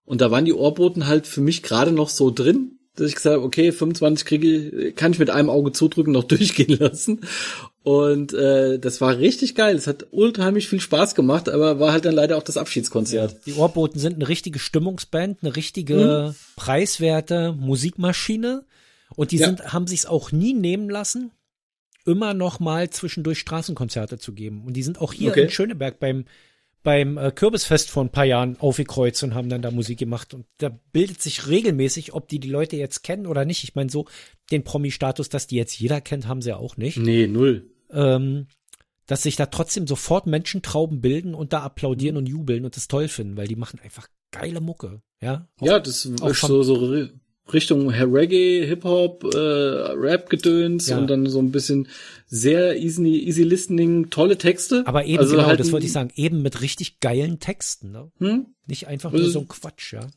Und 0.05 0.21
da 0.21 0.31
waren 0.31 0.45
die 0.45 0.53
Ohrboten 0.53 1.05
halt 1.05 1.27
für 1.27 1.39
mich 1.41 1.61
gerade 1.61 1.91
noch 1.91 2.09
so 2.09 2.31
drin, 2.31 2.79
dass 2.95 3.09
ich 3.09 3.15
gesagt 3.15 3.35
habe, 3.35 3.45
okay, 3.45 3.71
25 3.71 4.25
kriege, 4.25 4.91
kann 4.93 5.11
ich 5.11 5.19
mit 5.19 5.29
einem 5.29 5.51
Auge 5.51 5.71
zudrücken 5.71 6.13
noch 6.13 6.23
durchgehen 6.27 6.79
lassen. 6.79 7.21
Und 7.83 8.33
äh, 8.33 8.79
das 8.79 9.01
war 9.01 9.19
richtig 9.19 9.53
geil. 9.53 9.75
Es 9.75 9.85
hat 9.85 10.07
unheimlich 10.09 10.67
viel 10.67 10.79
Spaß 10.79 11.13
gemacht, 11.13 11.47
aber 11.47 11.79
war 11.79 11.91
halt 11.91 12.05
dann 12.05 12.15
leider 12.15 12.37
auch 12.37 12.43
das 12.43 12.57
Abschiedskonzert. 12.57 13.45
Die 13.45 13.53
Ohrboten 13.53 13.99
sind 13.99 14.15
eine 14.15 14.27
richtige 14.27 14.57
Stimmungsband, 14.57 15.43
eine 15.43 15.55
richtige 15.55 16.33
preiswerte 16.55 17.53
Musikmaschine. 17.53 18.65
Und 19.15 19.29
die 19.31 19.37
Ja. 19.37 19.45
sind, 19.45 19.73
haben 19.73 19.85
sich's 19.85 20.07
auch 20.07 20.31
nie 20.31 20.55
nehmen 20.55 20.89
lassen, 20.89 21.29
immer 22.09 22.33
noch 22.33 22.59
mal 22.59 22.89
zwischendurch 22.89 23.39
Straßenkonzerte 23.39 24.17
zu 24.17 24.33
geben. 24.33 24.63
Und 24.65 24.73
die 24.73 24.83
sind 24.83 24.99
auch 24.99 25.13
hier 25.13 25.31
Okay. 25.31 25.43
in 25.43 25.49
Schöneberg 25.49 25.99
beim 25.99 26.25
beim 26.81 27.17
äh, 27.17 27.31
Kürbisfest 27.31 27.89
vor 27.89 28.03
ein 28.05 28.11
paar 28.11 28.23
Jahren 28.23 28.55
aufgekreuzt 28.59 29.21
und 29.23 29.33
haben 29.35 29.49
dann 29.49 29.61
da 29.61 29.69
Musik 29.69 29.99
gemacht. 29.99 30.33
Und 30.33 30.45
da 30.59 30.69
bildet 30.93 31.21
sich 31.21 31.47
regelmäßig, 31.47 32.13
ob 32.13 32.29
die 32.29 32.39
die 32.39 32.49
Leute 32.49 32.77
jetzt 32.77 33.03
kennen 33.03 33.27
oder 33.27 33.43
nicht. 33.43 33.65
Ich 33.65 33.75
meine, 33.75 33.89
so 33.89 34.05
den 34.49 34.63
Promi-Status, 34.63 35.27
dass 35.27 35.45
die 35.47 35.57
jetzt 35.57 35.77
jeder 35.77 35.99
kennt, 35.99 36.27
haben 36.27 36.41
sie 36.41 36.49
ja 36.49 36.57
auch 36.57 36.77
nicht. 36.77 36.97
Nee, 36.97 37.27
null. 37.27 37.69
Ähm, 37.91 38.47
dass 39.07 39.23
sich 39.23 39.35
da 39.35 39.47
trotzdem 39.47 39.87
sofort 39.87 40.25
Menschentrauben 40.25 41.01
bilden 41.01 41.33
und 41.33 41.51
da 41.51 41.63
applaudieren 41.63 42.15
und 42.15 42.27
jubeln 42.29 42.63
und 42.63 42.75
das 42.75 42.87
toll 42.87 43.07
finden, 43.07 43.35
weil 43.35 43.47
die 43.47 43.55
machen 43.57 43.79
einfach 43.83 44.07
geile 44.31 44.61
Mucke. 44.61 45.01
Ja, 45.21 45.49
auch, 45.59 45.65
ja 45.65 45.79
das 45.79 46.05
ist 46.05 46.17
so, 46.17 46.63
so 46.63 46.75
Richtung 47.53 47.89
Reggae, 47.89 48.65
Hip-Hop, 48.65 49.23
äh, 49.33 49.37
Rap-Gedöns 49.37 50.89
ja. 50.89 50.97
und 50.97 51.07
dann 51.07 51.27
so 51.27 51.39
ein 51.39 51.51
bisschen 51.51 51.87
sehr 52.27 52.77
easy, 52.77 53.07
easy 53.07 53.43
listening, 53.43 54.09
tolle 54.09 54.37
Texte. 54.37 54.83
Aber 54.85 55.05
eben, 55.05 55.19
also 55.19 55.35
genau, 55.35 55.47
halt 55.47 55.59
das 55.59 55.71
wollte 55.71 55.85
ich 55.85 55.91
sagen, 55.91 56.11
eben 56.15 56.41
mit 56.41 56.61
richtig 56.61 56.99
geilen 56.99 57.39
Texten, 57.39 57.91
ne? 57.91 58.11
Hm? 58.19 58.47
Nicht 58.67 58.87
einfach 58.87 59.11
nur 59.11 59.29
so 59.29 59.39
ein 59.39 59.47
Quatsch, 59.47 59.93
ja. 59.93 60.07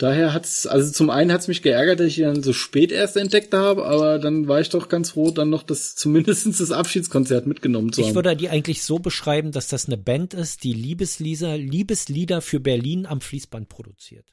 Daher 0.00 0.32
hat's, 0.32 0.66
also 0.66 0.90
zum 0.90 1.10
einen 1.10 1.30
hat's 1.30 1.46
mich 1.46 1.60
geärgert, 1.60 2.00
dass 2.00 2.06
ich 2.06 2.18
ihn 2.20 2.24
dann 2.24 2.42
so 2.42 2.54
spät 2.54 2.90
erst 2.90 3.18
entdeckt 3.18 3.52
habe, 3.52 3.84
aber 3.84 4.18
dann 4.18 4.48
war 4.48 4.58
ich 4.58 4.70
doch 4.70 4.88
ganz 4.88 5.10
froh, 5.10 5.30
dann 5.30 5.50
noch 5.50 5.62
das, 5.62 5.94
zumindestens 5.96 6.56
das 6.56 6.70
Abschiedskonzert 6.70 7.46
mitgenommen 7.46 7.92
zu 7.92 8.00
haben. 8.00 8.08
Ich 8.08 8.14
würde 8.14 8.34
die 8.34 8.48
eigentlich 8.48 8.82
so 8.82 8.98
beschreiben, 8.98 9.52
dass 9.52 9.68
das 9.68 9.86
eine 9.86 9.98
Band 9.98 10.32
ist, 10.32 10.64
die 10.64 10.72
Liebeslieder, 10.72 11.58
Liebeslieder 11.58 12.40
für 12.40 12.60
Berlin 12.60 13.04
am 13.04 13.20
Fließband 13.20 13.68
produziert. 13.68 14.24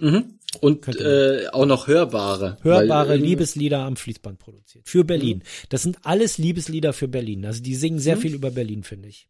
Mhm. 0.00 0.38
Und 0.60 0.88
äh, 0.88 1.48
auch 1.52 1.66
noch 1.66 1.86
hörbare. 1.86 2.56
Hörbare 2.62 3.10
weil, 3.10 3.20
Liebeslieder 3.20 3.80
am 3.80 3.96
Fließband 3.96 4.38
produziert. 4.38 4.88
Für 4.88 5.04
Berlin. 5.04 5.38
Mhm. 5.38 5.66
Das 5.68 5.82
sind 5.82 5.98
alles 6.02 6.38
Liebeslieder 6.38 6.92
für 6.92 7.08
Berlin. 7.08 7.44
Also 7.44 7.62
die 7.62 7.74
singen 7.74 7.98
sehr 7.98 8.16
mhm. 8.16 8.20
viel 8.20 8.34
über 8.34 8.50
Berlin, 8.50 8.82
finde 8.82 9.08
ich. 9.08 9.28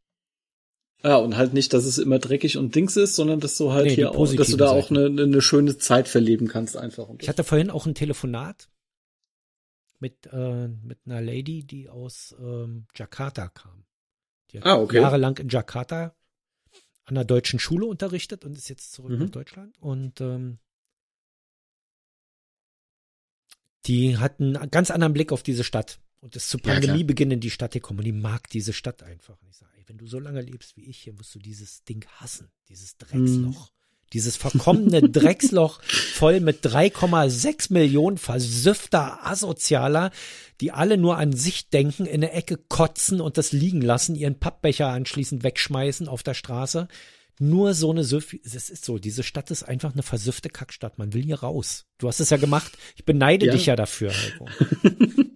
Ja, 1.03 1.17
und 1.17 1.37
halt 1.37 1.55
nicht, 1.55 1.73
dass 1.73 1.85
es 1.85 1.99
immer 1.99 2.19
dreckig 2.19 2.57
und 2.57 2.75
Dings 2.75 2.97
ist, 2.97 3.15
sondern 3.15 3.41
dass 3.41 3.57
du 3.57 3.73
halt 3.73 3.87
nee, 3.87 3.95
hier 3.95 4.13
auch, 4.13 4.35
dass 4.35 4.49
du 4.49 4.57
da 4.57 4.71
auch 4.71 4.91
eine, 4.91 5.07
eine 5.07 5.41
schöne 5.41 5.79
Zeit 5.79 6.09
verleben 6.09 6.49
kannst 6.49 6.77
einfach. 6.77 7.09
ich 7.21 7.29
hatte 7.29 7.45
vorhin 7.45 7.71
auch 7.71 7.87
ein 7.87 7.95
Telefonat 7.95 8.69
mit, 10.01 10.29
äh, 10.33 10.69
mit 10.69 10.99
einer 11.07 11.21
Lady, 11.21 11.65
die 11.65 11.89
aus 11.89 12.35
ähm, 12.41 12.87
Jakarta 12.97 13.49
kam. 13.49 13.85
Die 14.51 14.59
hat 14.59 14.67
ah, 14.67 14.77
okay. 14.77 15.01
jahrelang 15.01 15.37
in 15.39 15.49
Jakarta 15.49 16.15
an 17.09 17.15
der 17.15 17.25
deutschen 17.25 17.59
Schule 17.59 17.87
unterrichtet 17.87 18.45
und 18.45 18.57
ist 18.57 18.69
jetzt 18.69 18.93
zurück 18.93 19.13
mhm. 19.13 19.19
nach 19.19 19.31
Deutschland. 19.31 19.77
Und 19.81 20.21
ähm, 20.21 20.59
die 23.87 24.19
hat 24.19 24.41
einen 24.41 24.71
ganz 24.71 24.91
anderen 24.91 25.13
Blick 25.13 25.33
auf 25.33 25.43
diese 25.43 25.65
Stadt 25.65 26.01
und 26.21 26.37
ist 26.37 26.49
zu 26.49 26.59
Pandemiebeginn 26.59 27.31
ja, 27.31 27.35
in 27.35 27.41
die 27.41 27.51
Stadt 27.51 27.73
gekommen 27.73 28.01
und 28.01 28.05
die 28.05 28.13
mag 28.13 28.49
diese 28.51 28.73
Stadt 28.73 29.03
einfach. 29.03 29.41
Und 29.41 29.49
ich 29.49 29.57
sage, 29.57 29.73
ey, 29.77 29.85
wenn 29.87 29.99
du 29.99 30.07
so 30.07 30.19
lange 30.19 30.43
lebst 30.43 30.77
wie 30.77 30.85
ich 30.85 30.99
hier, 30.99 31.13
musst 31.13 31.35
du 31.35 31.39
dieses 31.39 31.85
Ding 31.85 32.05
hassen, 32.17 32.51
dieses 32.69 32.97
Drecksloch. 32.99 33.71
Mhm. 33.71 33.78
Dieses 34.13 34.37
verkommene 34.37 35.03
Drecksloch 35.09 35.83
voll 35.83 36.41
mit 36.41 36.65
3,6 36.65 37.73
Millionen 37.73 38.19
versüffter 38.19 39.27
Asozialer, 39.27 40.11
die 40.61 40.73
alle 40.73 40.97
nur 40.97 41.19
an 41.19 41.33
sich 41.33 41.69
denken, 41.71 42.07
in 42.07 42.21
der 42.21 42.35
Ecke 42.35 42.57
kotzen 42.57 43.21
und 43.21 43.39
das 43.39 43.53
liegen 43.53 43.83
lassen, 43.83 44.15
ihren 44.15 44.39
Pappbecher 44.39 44.89
anschließend 44.89 45.43
wegschmeißen 45.45 46.09
auf 46.09 46.23
der 46.23 46.35
Straße. 46.35 46.89
Nur 47.41 47.75
so 47.75 47.91
eine 47.93 48.03
Süff, 48.03 48.35
es 48.45 48.69
ist 48.69 48.85
so, 48.85 48.99
diese 48.99 49.23
Stadt 49.23 49.53
ist 49.53 49.63
einfach 49.63 49.93
eine 49.93 50.03
versüffte 50.03 50.49
Kackstadt. 50.49 50.99
Man 50.99 51.13
will 51.13 51.23
hier 51.23 51.39
raus. 51.39 51.87
Du 51.99 52.09
hast 52.09 52.19
es 52.19 52.31
ja 52.31 52.37
gemacht. 52.37 52.73
Ich 52.97 53.05
beneide 53.05 53.47
ja. 53.47 53.53
dich 53.53 53.67
ja 53.67 53.77
dafür, 53.77 54.13
Heiko. 54.13 54.49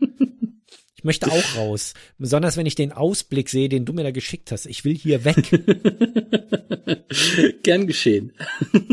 Ich 1.03 1.05
möchte 1.05 1.33
auch 1.33 1.57
raus. 1.57 1.95
Besonders 2.17 2.57
wenn 2.57 2.65
ich 2.65 2.77
den 2.77 2.93
Ausblick 2.93 3.49
sehe, 3.49 3.69
den 3.69 3.85
du 3.85 3.93
mir 3.93 4.05
da 4.05 4.13
geschickt 4.13 4.53
hast. 4.53 4.67
Ich 4.67 4.85
will 4.85 4.95
hier 4.95 5.25
weg. 5.25 5.51
Gern 7.65 7.89
geschehen. 7.89 8.33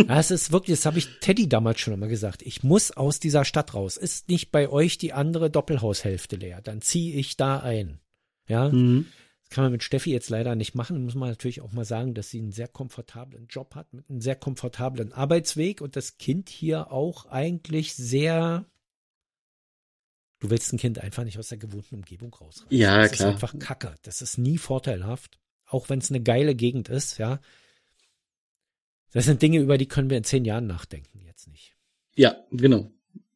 Das 0.07 0.31
ist 0.31 0.51
wirklich, 0.51 0.79
das 0.79 0.87
habe 0.87 0.97
ich 0.97 1.19
Teddy 1.19 1.47
damals 1.47 1.79
schon 1.79 1.93
immer 1.93 2.07
gesagt. 2.07 2.41
Ich 2.41 2.63
muss 2.63 2.89
aus 2.89 3.19
dieser 3.19 3.45
Stadt 3.45 3.75
raus. 3.75 3.95
Ist 3.95 4.27
nicht 4.27 4.51
bei 4.51 4.69
euch 4.69 4.97
die 4.97 5.13
andere 5.13 5.51
Doppelhaushälfte 5.51 6.35
leer? 6.35 6.61
Dann 6.63 6.81
ziehe 6.81 7.15
ich 7.15 7.37
da 7.37 7.59
ein. 7.59 7.99
Ja. 8.47 8.69
Mhm. 8.69 9.05
Das 9.43 9.49
kann 9.51 9.65
man 9.65 9.73
mit 9.73 9.83
Steffi 9.83 10.11
jetzt 10.11 10.31
leider 10.31 10.55
nicht 10.55 10.73
machen. 10.73 11.03
Muss 11.03 11.13
man 11.13 11.29
natürlich 11.29 11.61
auch 11.61 11.73
mal 11.73 11.85
sagen, 11.85 12.15
dass 12.15 12.31
sie 12.31 12.39
einen 12.39 12.51
sehr 12.51 12.67
komfortablen 12.67 13.45
Job 13.49 13.75
hat, 13.75 13.93
mit 13.93 14.09
einem 14.09 14.19
sehr 14.19 14.35
komfortablen 14.35 15.13
Arbeitsweg 15.13 15.79
und 15.79 15.95
das 15.95 16.17
Kind 16.17 16.49
hier 16.49 16.91
auch 16.91 17.27
eigentlich 17.27 17.93
sehr 17.93 18.65
Du 20.39 20.49
willst 20.49 20.71
ein 20.71 20.77
Kind 20.77 20.99
einfach 20.99 21.23
nicht 21.25 21.37
aus 21.37 21.49
der 21.49 21.57
gewohnten 21.57 21.95
Umgebung 21.95 22.33
rausreißen. 22.33 22.67
Ja, 22.69 23.01
das 23.01 23.11
klar. 23.11 23.31
Das 23.31 23.41
ist 23.41 23.43
einfach 23.43 23.59
Kacke. 23.59 23.95
Das 24.03 24.21
ist 24.21 24.37
nie 24.37 24.57
vorteilhaft. 24.57 25.37
Auch 25.65 25.89
wenn 25.89 25.99
es 25.99 26.09
eine 26.09 26.21
geile 26.21 26.55
Gegend 26.55 26.89
ist, 26.89 27.17
ja. 27.17 27.39
Das 29.11 29.25
sind 29.25 29.41
Dinge, 29.41 29.59
über 29.59 29.77
die 29.77 29.87
können 29.87 30.09
wir 30.09 30.17
in 30.17 30.23
zehn 30.23 30.45
Jahren 30.45 30.67
nachdenken, 30.67 31.19
jetzt 31.25 31.47
nicht. 31.47 31.75
Ja, 32.15 32.37
genau. 32.51 32.91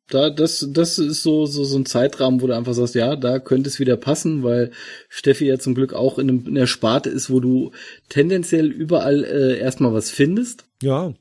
Da, 0.08 0.30
das, 0.30 0.68
das 0.72 1.00
ist 1.00 1.24
so, 1.24 1.46
so, 1.46 1.64
so 1.64 1.78
ein 1.78 1.86
Zeitrahmen, 1.86 2.42
wo 2.42 2.48
du 2.48 2.56
einfach 2.56 2.74
sagst, 2.74 2.96
ja, 2.96 3.16
da 3.16 3.40
könnte 3.40 3.70
es 3.70 3.80
wieder 3.80 3.98
passen, 3.98 4.44
weil 4.44 4.72
Steffi 5.10 5.46
ja 5.46 5.58
zum 5.58 5.76
Glück 5.76 5.94
auch 5.94 6.20
in, 6.20 6.30
einem, 6.30 6.48
in 6.48 6.58
einer 6.58 6.68
Sparte 6.68 7.10
ist, 7.10 7.30
wo 7.30 7.40
du 7.40 7.72
tendenziell 8.10 8.68
überall 8.72 9.24
äh, 9.24 9.58
erstmal 9.58 9.94
was 9.94 10.12
findest. 10.12 10.66
Ja 10.82 11.14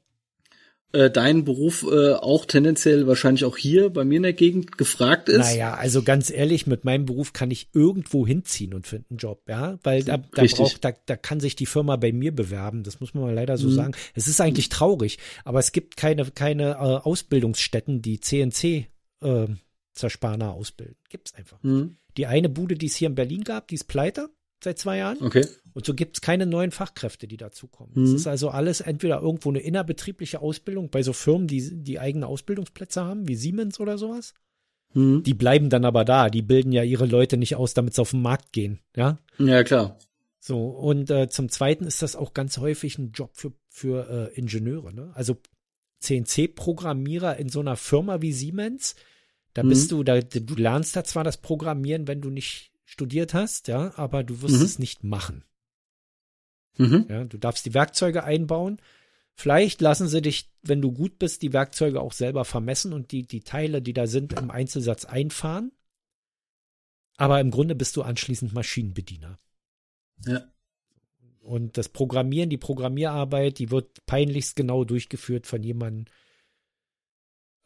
äh, 0.92 1.11
dein 1.11 1.44
Beruf 1.44 1.87
äh, 1.90 2.12
auch 2.12 2.44
tendenziell 2.44 3.06
wahrscheinlich 3.06 3.44
auch 3.44 3.56
hier 3.56 3.90
bei 3.90 4.04
mir 4.04 4.16
in 4.16 4.22
der 4.22 4.32
Gegend 4.32 4.76
gefragt 4.76 5.28
ist. 5.28 5.38
Naja, 5.38 5.75
also 5.75 6.02
ganz 6.02 6.30
ehrlich, 6.30 6.66
mit 6.66 6.84
meinem 6.84 7.06
Beruf 7.06 7.32
kann 7.32 7.50
ich 7.50 7.68
irgendwo 7.72 8.26
hinziehen 8.26 8.75
und 8.75 8.87
finde 8.87 9.06
einen 9.11 9.18
Job, 9.18 9.42
ja, 9.49 9.78
weil 9.82 10.04
da, 10.04 10.18
da 10.18 10.44
braucht, 10.44 10.84
da, 10.84 10.92
da 11.06 11.16
kann 11.16 11.40
sich 11.40 11.56
die 11.56 11.66
Firma 11.66 11.96
bei 11.96 12.12
mir 12.12 12.34
bewerben. 12.34 12.82
Das 12.82 13.00
muss 13.00 13.14
man 13.14 13.25
mal 13.25 13.34
leider 13.34 13.56
so 13.56 13.68
mhm. 13.68 13.72
sagen. 13.72 13.94
Es 14.14 14.28
ist 14.28 14.40
eigentlich 14.40 14.68
traurig, 14.68 15.18
aber 15.44 15.58
es 15.58 15.72
gibt 15.72 15.96
keine, 15.96 16.25
keine 16.26 16.72
äh, 16.72 16.76
Ausbildungsstätten, 16.76 18.02
die 18.02 18.20
CNC 18.20 18.87
äh, 19.22 19.46
Zerspaner 19.94 20.52
ausbilden. 20.52 20.96
Gibt's 21.08 21.34
einfach. 21.34 21.62
Mhm. 21.62 21.96
Die 22.16 22.26
eine 22.26 22.49
Bude, 22.49 22.75
die 22.75 22.87
es 22.87 22.96
hier 22.96 23.08
in 23.08 23.14
Berlin 23.14 23.44
gab, 23.44 23.68
die 23.68 23.76
ist 23.76 23.88
pleite 23.88 24.28
seit 24.64 24.78
zwei 24.78 24.99
Jahren. 24.99 25.19
Okay. 25.21 25.47
Und 25.75 25.87
so 25.87 25.95
gibt 25.95 26.16
es 26.16 26.21
keine 26.21 26.47
neuen 26.47 26.71
Fachkräfte, 26.71 27.26
die 27.26 27.37
dazukommen. 27.37 27.92
Mhm. 27.95 28.04
Es 28.04 28.12
ist 28.12 28.26
also 28.26 28.50
alles 28.50 28.81
entweder 28.81 29.21
irgendwo 29.21 29.49
eine 29.49 29.61
innerbetriebliche 29.61 30.40
Ausbildung 30.40 30.90
bei 30.90 31.02
so 31.02 31.12
Firmen, 31.12 31.47
die, 31.47 31.83
die 31.83 31.99
eigene 31.99 32.26
Ausbildungsplätze 32.26 33.04
haben, 33.04 33.28
wie 33.28 33.37
Siemens 33.37 33.81
oder 33.81 33.99
sowas. 33.99 34.35
Mhm. 34.95 35.23
Die 35.23 35.35
bleiben 35.35 35.71
dann 35.71 35.85
aber 35.85 36.04
da. 36.04 36.28
Die 36.28 36.42
bilden 36.42 36.73
ja 36.73 36.83
ihre 36.83 37.07
Leute 37.07 37.37
nicht 37.37 37.57
aus, 37.57 37.75
damit 37.75 37.95
sie 37.95 38.02
auf 38.02 38.11
den 38.11 38.23
Markt 38.23 38.52
gehen. 38.52 38.81
Ja, 38.97 39.19
ja 39.38 39.64
klar. 39.64 39.99
So, 40.38 40.66
und 40.66 41.11
äh, 41.11 41.28
zum 41.28 41.49
Zweiten 41.49 41.87
ist 41.87 42.02
das 42.02 42.16
auch 42.16 42.35
ganz 42.35 42.59
häufig 42.59 42.99
ein 42.99 43.12
Job 43.12 43.31
für, 43.35 43.52
für 43.69 44.31
äh, 44.35 44.38
Ingenieure. 44.38 44.92
Ne? 44.92 45.12
Also 45.14 45.37
CNC-Programmierer 46.00 47.37
in 47.37 47.49
so 47.49 47.61
einer 47.61 47.76
Firma 47.76 48.21
wie 48.21 48.33
Siemens, 48.33 48.97
da 49.54 49.62
bist 49.62 49.92
mhm. 49.92 49.97
du, 49.97 50.02
da, 50.02 50.21
du 50.21 50.54
lernst 50.57 50.97
da 50.97 51.04
zwar 51.04 51.25
das 51.25 51.37
Programmieren, 51.37 52.09
wenn 52.09 52.21
du 52.21 52.31
nicht 52.31 52.71
studiert 52.92 53.32
hast, 53.32 53.68
ja, 53.68 53.96
aber 53.96 54.22
du 54.22 54.42
wirst 54.42 54.58
mhm. 54.58 54.64
es 54.64 54.78
nicht 54.78 55.02
machen. 55.02 55.44
Mhm. 56.76 57.06
Ja, 57.08 57.25
du 57.25 57.38
darfst 57.38 57.64
die 57.64 57.72
Werkzeuge 57.72 58.22
einbauen. 58.22 58.80
Vielleicht 59.34 59.80
lassen 59.80 60.08
sie 60.08 60.20
dich, 60.20 60.52
wenn 60.61 60.82
du 60.82 60.92
gut 60.92 61.18
bist, 61.18 61.40
die 61.40 61.54
Werkzeuge 61.54 62.02
auch 62.02 62.12
selber 62.12 62.44
vermessen 62.44 62.92
und 62.92 63.11
die, 63.11 63.26
die 63.26 63.40
Teile, 63.40 63.80
die 63.80 63.94
da 63.94 64.06
sind, 64.06 64.34
im 64.34 64.50
Einzelsatz 64.50 65.06
einfahren. 65.06 65.72
Aber 67.16 67.40
im 67.40 67.50
Grunde 67.50 67.75
bist 67.75 67.96
du 67.96 68.02
anschließend 68.02 68.52
Maschinenbediener. 68.52 69.38
Ja. 70.26 70.44
Und 71.40 71.78
das 71.78 71.88
Programmieren, 71.88 72.50
die 72.50 72.58
Programmierarbeit, 72.58 73.58
die 73.58 73.70
wird 73.70 74.04
peinlichst 74.04 74.54
genau 74.54 74.84
durchgeführt 74.84 75.46
von 75.46 75.62
jemandem, 75.62 76.04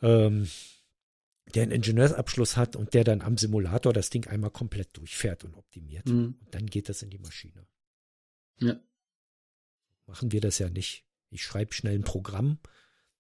ähm, 0.03 0.49
der 1.55 1.63
einen 1.63 1.73
Ingenieursabschluss 1.73 2.57
hat 2.57 2.77
und 2.77 2.95
der 2.95 3.05
dann 3.05 3.23
am 3.23 3.39
Simulator 3.39 3.93
das 3.93 4.11
Ding 4.11 4.27
einmal 4.27 4.51
komplett 4.51 4.97
durchfährt 4.97 5.45
und 5.45 5.55
optimiert. 5.55 6.07
Mhm. 6.07 6.37
Und 6.41 6.55
dann 6.55 6.67
geht 6.67 6.89
das 6.89 7.03
in 7.03 7.11
die 7.11 7.19
Maschine. 7.19 7.67
Ja. 8.59 8.81
Machen 10.07 10.33
wir 10.33 10.41
das 10.41 10.59
ja 10.59 10.69
nicht. 10.69 11.05
Ich 11.31 11.43
schreibe 11.43 11.73
schnell 11.73 11.95
ein 11.95 12.05
Programm, 12.05 12.59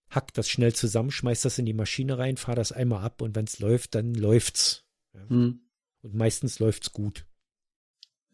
hack 0.09 0.33
das 0.35 0.49
schnell 0.49 0.75
zusammen, 0.75 1.11
schmeiß 1.11 1.43
das 1.43 1.59
in 1.59 1.67
die 1.67 1.73
Maschine 1.73 2.19
rein, 2.19 2.37
fahre 2.37 2.57
das 2.57 2.73
einmal 2.73 3.03
ab 3.05 3.23
und 3.23 3.35
wenn 3.35 3.45
es 3.45 3.59
läuft, 3.59 3.95
dann 3.95 4.15
läuft's. 4.15 4.85
Ja. 5.13 5.25
Mhm. 5.29 5.61
Und 6.03 6.15
meistens 6.15 6.59
läuft's 6.59 6.93
gut. 6.93 7.27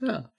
Ja. 0.00 0.32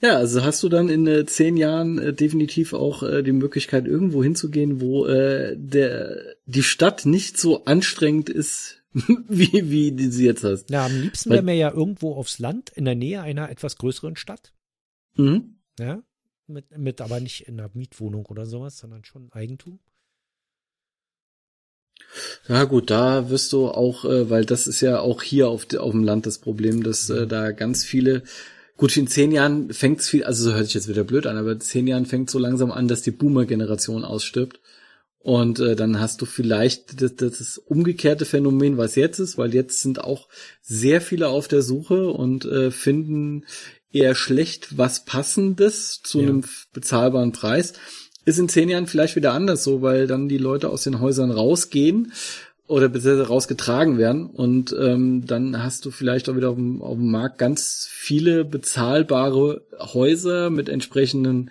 Ja, 0.00 0.16
also 0.16 0.44
hast 0.44 0.62
du 0.62 0.68
dann 0.68 0.88
in 0.88 1.06
äh, 1.06 1.24
zehn 1.24 1.56
Jahren 1.56 1.98
äh, 1.98 2.12
definitiv 2.12 2.72
auch 2.72 3.02
äh, 3.02 3.22
die 3.22 3.32
Möglichkeit, 3.32 3.86
irgendwo 3.86 4.22
hinzugehen, 4.22 4.80
wo 4.80 5.06
äh, 5.06 5.56
der 5.56 6.36
die 6.46 6.62
Stadt 6.62 7.06
nicht 7.06 7.38
so 7.38 7.64
anstrengend 7.64 8.28
ist, 8.28 8.82
wie, 8.92 9.70
wie 9.70 9.92
die 9.92 10.08
sie 10.08 10.26
jetzt 10.26 10.44
hast. 10.44 10.70
Ja, 10.70 10.86
am 10.86 11.00
liebsten 11.00 11.30
wäre 11.30 11.42
mir 11.42 11.54
ja 11.54 11.72
irgendwo 11.72 12.14
aufs 12.14 12.38
Land, 12.38 12.70
in 12.70 12.84
der 12.84 12.94
Nähe 12.94 13.22
einer 13.22 13.50
etwas 13.50 13.76
größeren 13.78 14.16
Stadt. 14.16 14.52
Mhm. 15.16 15.56
Ja, 15.78 16.02
mit, 16.46 16.76
mit 16.76 17.00
aber 17.00 17.20
nicht 17.20 17.48
in 17.48 17.58
einer 17.58 17.70
Mietwohnung 17.72 18.26
oder 18.26 18.46
sowas, 18.46 18.78
sondern 18.78 19.04
schon 19.04 19.32
Eigentum. 19.32 19.80
Ja 22.48 22.64
gut, 22.64 22.90
da 22.90 23.30
wirst 23.30 23.52
du 23.52 23.68
auch, 23.68 24.04
äh, 24.04 24.28
weil 24.28 24.44
das 24.44 24.66
ist 24.66 24.80
ja 24.80 25.00
auch 25.00 25.22
hier 25.22 25.48
auf, 25.48 25.66
auf 25.74 25.92
dem 25.92 26.04
Land 26.04 26.26
das 26.26 26.38
Problem, 26.38 26.82
dass 26.82 27.08
äh, 27.08 27.26
da 27.26 27.52
ganz 27.52 27.84
viele 27.84 28.22
Gut, 28.76 28.96
in 28.96 29.06
zehn 29.06 29.30
Jahren 29.30 29.72
fängt's 29.72 30.08
viel, 30.08 30.24
also 30.24 30.44
so 30.44 30.54
hört 30.54 30.66
sich 30.66 30.74
jetzt 30.74 30.88
wieder 30.88 31.04
blöd 31.04 31.26
an, 31.26 31.36
aber 31.36 31.52
in 31.52 31.60
zehn 31.60 31.86
Jahren 31.86 32.06
fängt 32.06 32.28
so 32.28 32.38
langsam 32.38 32.72
an, 32.72 32.88
dass 32.88 33.02
die 33.02 33.12
Boomer-Generation 33.12 34.04
ausstirbt. 34.04 34.60
Und 35.20 35.58
äh, 35.58 35.74
dann 35.74 36.00
hast 36.00 36.20
du 36.20 36.26
vielleicht 36.26 37.00
das, 37.00 37.16
das 37.16 37.56
umgekehrte 37.56 38.26
Phänomen, 38.26 38.76
was 38.76 38.94
jetzt 38.94 39.20
ist, 39.20 39.38
weil 39.38 39.54
jetzt 39.54 39.80
sind 39.80 40.02
auch 40.04 40.28
sehr 40.60 41.00
viele 41.00 41.28
auf 41.28 41.48
der 41.48 41.62
Suche 41.62 42.08
und 42.08 42.44
äh, 42.44 42.70
finden 42.70 43.46
eher 43.90 44.14
schlecht 44.14 44.76
was 44.76 45.06
Passendes 45.06 46.02
zu 46.02 46.20
ja. 46.20 46.28
einem 46.28 46.44
bezahlbaren 46.74 47.32
Preis. 47.32 47.72
Ist 48.26 48.38
in 48.38 48.48
zehn 48.48 48.68
Jahren 48.68 48.86
vielleicht 48.86 49.16
wieder 49.16 49.32
anders 49.32 49.64
so, 49.64 49.80
weil 49.82 50.06
dann 50.06 50.28
die 50.28 50.38
Leute 50.38 50.68
aus 50.68 50.82
den 50.82 51.00
Häusern 51.00 51.30
rausgehen 51.30 52.12
oder 52.66 52.88
beziehungsweise 52.88 53.28
rausgetragen 53.28 53.98
werden 53.98 54.26
und 54.26 54.74
ähm, 54.78 55.26
dann 55.26 55.62
hast 55.62 55.84
du 55.84 55.90
vielleicht 55.90 56.28
auch 56.28 56.36
wieder 56.36 56.50
auf 56.50 56.56
dem, 56.56 56.80
auf 56.80 56.96
dem 56.96 57.10
Markt 57.10 57.38
ganz 57.38 57.86
viele 57.90 58.44
bezahlbare 58.44 59.62
Häuser 59.78 60.50
mit 60.50 60.68
entsprechenden 60.68 61.50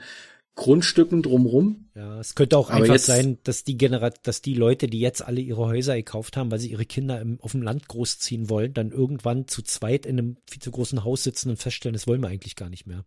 Grundstücken 0.55 1.23
drumrum. 1.23 1.89
Ja, 1.95 2.19
es 2.19 2.35
könnte 2.35 2.57
auch 2.57 2.69
einfach 2.69 2.99
sein, 2.99 3.39
dass 3.43 3.63
die 3.63 3.77
Generat 3.77 4.19
dass 4.23 4.41
die 4.41 4.53
Leute, 4.53 4.87
die 4.87 4.99
jetzt 4.99 5.23
alle 5.23 5.41
ihre 5.41 5.65
Häuser 5.65 5.95
gekauft 5.95 6.37
haben, 6.37 6.51
weil 6.51 6.59
sie 6.59 6.71
ihre 6.71 6.85
Kinder 6.85 7.19
im, 7.21 7.39
auf 7.41 7.51
dem 7.51 7.63
Land 7.63 7.87
großziehen 7.87 8.49
wollen, 8.49 8.73
dann 8.73 8.91
irgendwann 8.91 9.47
zu 9.47 9.61
zweit 9.63 10.05
in 10.05 10.19
einem 10.19 10.37
viel 10.49 10.61
zu 10.61 10.71
großen 10.71 11.03
Haus 11.03 11.23
sitzen 11.23 11.49
und 11.49 11.57
feststellen, 11.57 11.93
das 11.93 12.07
wollen 12.07 12.21
wir 12.21 12.29
eigentlich 12.29 12.55
gar 12.55 12.69
nicht 12.69 12.85
mehr. 12.85 13.03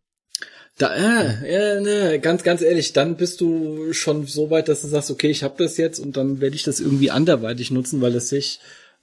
Da, 0.79 0.95
äh, 0.95 1.53
ja, 1.53 1.81
ne, 1.81 2.21
ganz, 2.21 2.43
ganz 2.43 2.61
ehrlich, 2.61 2.93
dann 2.93 3.17
bist 3.17 3.41
du 3.41 3.93
schon 3.95 4.27
so 4.27 4.51
weit, 4.51 4.69
dass 4.69 4.83
du 4.83 4.89
sagst, 4.89 5.11
okay, 5.11 5.31
ich 5.31 5.43
habe 5.43 5.55
das 5.57 5.79
jetzt 5.79 5.99
und 5.99 6.19
dann 6.19 6.41
werde 6.41 6.55
ich 6.55 6.65
das 6.65 6.81
irgendwie 6.81 7.11
anderweitig 7.11 7.71
nutzen, 7.71 8.03
weil 8.03 8.15
es 8.15 8.29
sich 8.29 8.61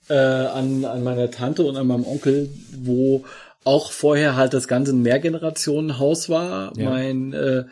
äh, 0.08 0.14
an, 0.14 0.84
an 0.84 1.02
meiner 1.02 1.30
Tante 1.32 1.64
und 1.64 1.76
an 1.76 1.88
meinem 1.88 2.06
Onkel, 2.06 2.48
wo 2.76 3.24
auch 3.64 3.90
vorher 3.90 4.36
halt 4.36 4.54
das 4.54 4.68
ganze 4.68 4.92
Mehrgenerationenhaus 4.92 6.28
war. 6.28 6.72
Ja. 6.76 6.90
Mein 6.90 7.32
äh, 7.32 7.64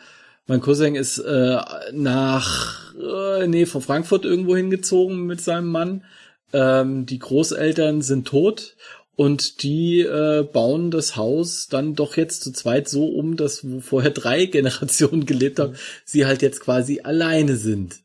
mein 0.47 0.59
Cousin 0.59 0.95
ist 0.95 1.19
äh, 1.19 1.57
nach 1.93 2.93
äh, 2.95 3.47
nee 3.47 3.65
von 3.65 3.81
Frankfurt 3.81 4.25
irgendwo 4.25 4.55
hingezogen 4.55 5.25
mit 5.25 5.39
seinem 5.39 5.67
Mann. 5.67 6.03
Ähm, 6.51 7.05
die 7.05 7.19
Großeltern 7.19 8.01
sind 8.01 8.27
tot 8.27 8.75
und 9.15 9.61
die 9.63 10.01
äh, 10.01 10.43
bauen 10.43 10.89
das 10.89 11.15
Haus 11.15 11.67
dann 11.67 11.95
doch 11.95 12.17
jetzt 12.17 12.41
zu 12.41 12.51
zweit 12.51 12.89
so 12.89 13.05
um, 13.07 13.37
dass 13.37 13.69
wo 13.69 13.79
vorher 13.79 14.11
drei 14.11 14.45
Generationen 14.45 15.25
gelebt 15.25 15.59
haben, 15.59 15.73
mhm. 15.73 15.77
sie 16.05 16.25
halt 16.25 16.41
jetzt 16.41 16.59
quasi 16.59 17.01
alleine 17.01 17.55
sind 17.55 18.01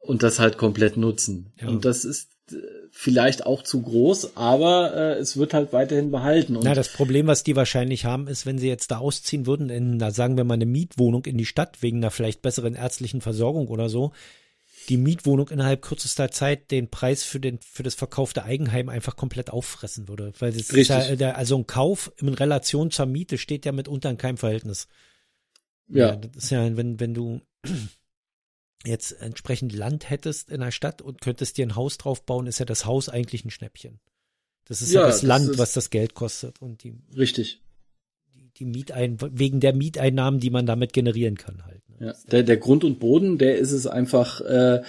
und 0.00 0.22
das 0.22 0.38
halt 0.38 0.58
komplett 0.58 0.96
nutzen. 0.96 1.52
Ja. 1.60 1.68
Und 1.68 1.84
das 1.84 2.04
ist 2.04 2.30
äh, 2.50 2.56
vielleicht 2.90 3.46
auch 3.46 3.62
zu 3.62 3.82
groß, 3.82 4.36
aber 4.36 4.94
äh, 4.94 5.18
es 5.18 5.36
wird 5.36 5.54
halt 5.54 5.72
weiterhin 5.72 6.10
behalten. 6.10 6.56
Und 6.56 6.64
Na, 6.64 6.74
das 6.74 6.88
Problem, 6.88 7.28
was 7.28 7.44
die 7.44 7.54
wahrscheinlich 7.54 8.04
haben, 8.04 8.26
ist, 8.26 8.44
wenn 8.44 8.58
sie 8.58 8.68
jetzt 8.68 8.90
da 8.90 8.98
ausziehen 8.98 9.46
würden, 9.46 9.70
in, 9.70 9.98
na, 9.98 10.10
sagen 10.10 10.36
wir 10.36 10.44
mal, 10.44 10.54
eine 10.54 10.66
Mietwohnung 10.66 11.26
in 11.26 11.38
die 11.38 11.46
Stadt, 11.46 11.80
wegen 11.80 11.98
einer 11.98 12.10
vielleicht 12.10 12.42
besseren 12.42 12.74
ärztlichen 12.74 13.20
Versorgung 13.20 13.68
oder 13.68 13.88
so, 13.88 14.12
die 14.88 14.96
Mietwohnung 14.96 15.48
innerhalb 15.48 15.82
kürzester 15.82 16.30
Zeit 16.30 16.70
den 16.70 16.88
Preis 16.90 17.22
für 17.22 17.40
den 17.40 17.58
für 17.60 17.82
das 17.82 17.94
verkaufte 17.94 18.44
Eigenheim 18.44 18.88
einfach 18.88 19.16
komplett 19.16 19.50
auffressen 19.50 20.08
würde, 20.08 20.32
weil 20.38 20.52
das 20.52 20.68
ja, 21.18 21.32
also 21.32 21.58
ein 21.58 21.66
Kauf 21.66 22.12
in 22.16 22.28
Relation 22.28 22.90
zur 22.90 23.06
Miete 23.06 23.38
steht 23.38 23.66
ja 23.66 23.72
mitunter 23.72 24.10
in 24.10 24.16
keinem 24.16 24.38
Verhältnis. 24.38 24.88
Ja. 25.88 26.10
ja 26.10 26.16
das 26.16 26.44
ist 26.44 26.50
ja, 26.50 26.76
wenn 26.76 27.00
wenn 27.00 27.14
du 27.14 27.40
jetzt 28.84 29.12
entsprechend 29.12 29.72
Land 29.74 30.08
hättest 30.08 30.50
in 30.50 30.60
der 30.60 30.70
Stadt 30.70 31.02
und 31.02 31.20
könntest 31.20 31.58
dir 31.58 31.66
ein 31.66 31.76
Haus 31.76 31.98
drauf 31.98 32.24
bauen, 32.24 32.46
ist 32.46 32.58
ja 32.58 32.64
das 32.64 32.86
Haus 32.86 33.08
eigentlich 33.08 33.44
ein 33.44 33.50
Schnäppchen. 33.50 34.00
Das 34.64 34.82
ist 34.82 34.92
ja, 34.92 35.02
ja 35.02 35.06
das, 35.06 35.16
das 35.16 35.22
Land, 35.22 35.58
was 35.58 35.72
das 35.72 35.90
Geld 35.90 36.14
kostet 36.14 36.60
und 36.62 36.82
die 36.82 36.94
richtig 37.16 37.60
die, 38.58 38.64
Mietein 38.64 39.16
wegen 39.20 39.60
der 39.60 39.74
Mieteinnahmen, 39.74 40.40
die 40.40 40.50
man 40.50 40.66
damit 40.66 40.92
generieren 40.92 41.36
kann 41.36 41.64
halt. 41.64 41.82
Ne? 41.88 42.08
Ja, 42.08 42.14
der 42.30 42.42
der 42.42 42.56
Grund 42.56 42.84
und 42.84 42.98
Boden, 42.98 43.38
der 43.38 43.58
ist 43.58 43.72
es 43.72 43.86
einfach 43.86 44.40
äh, 44.40 44.82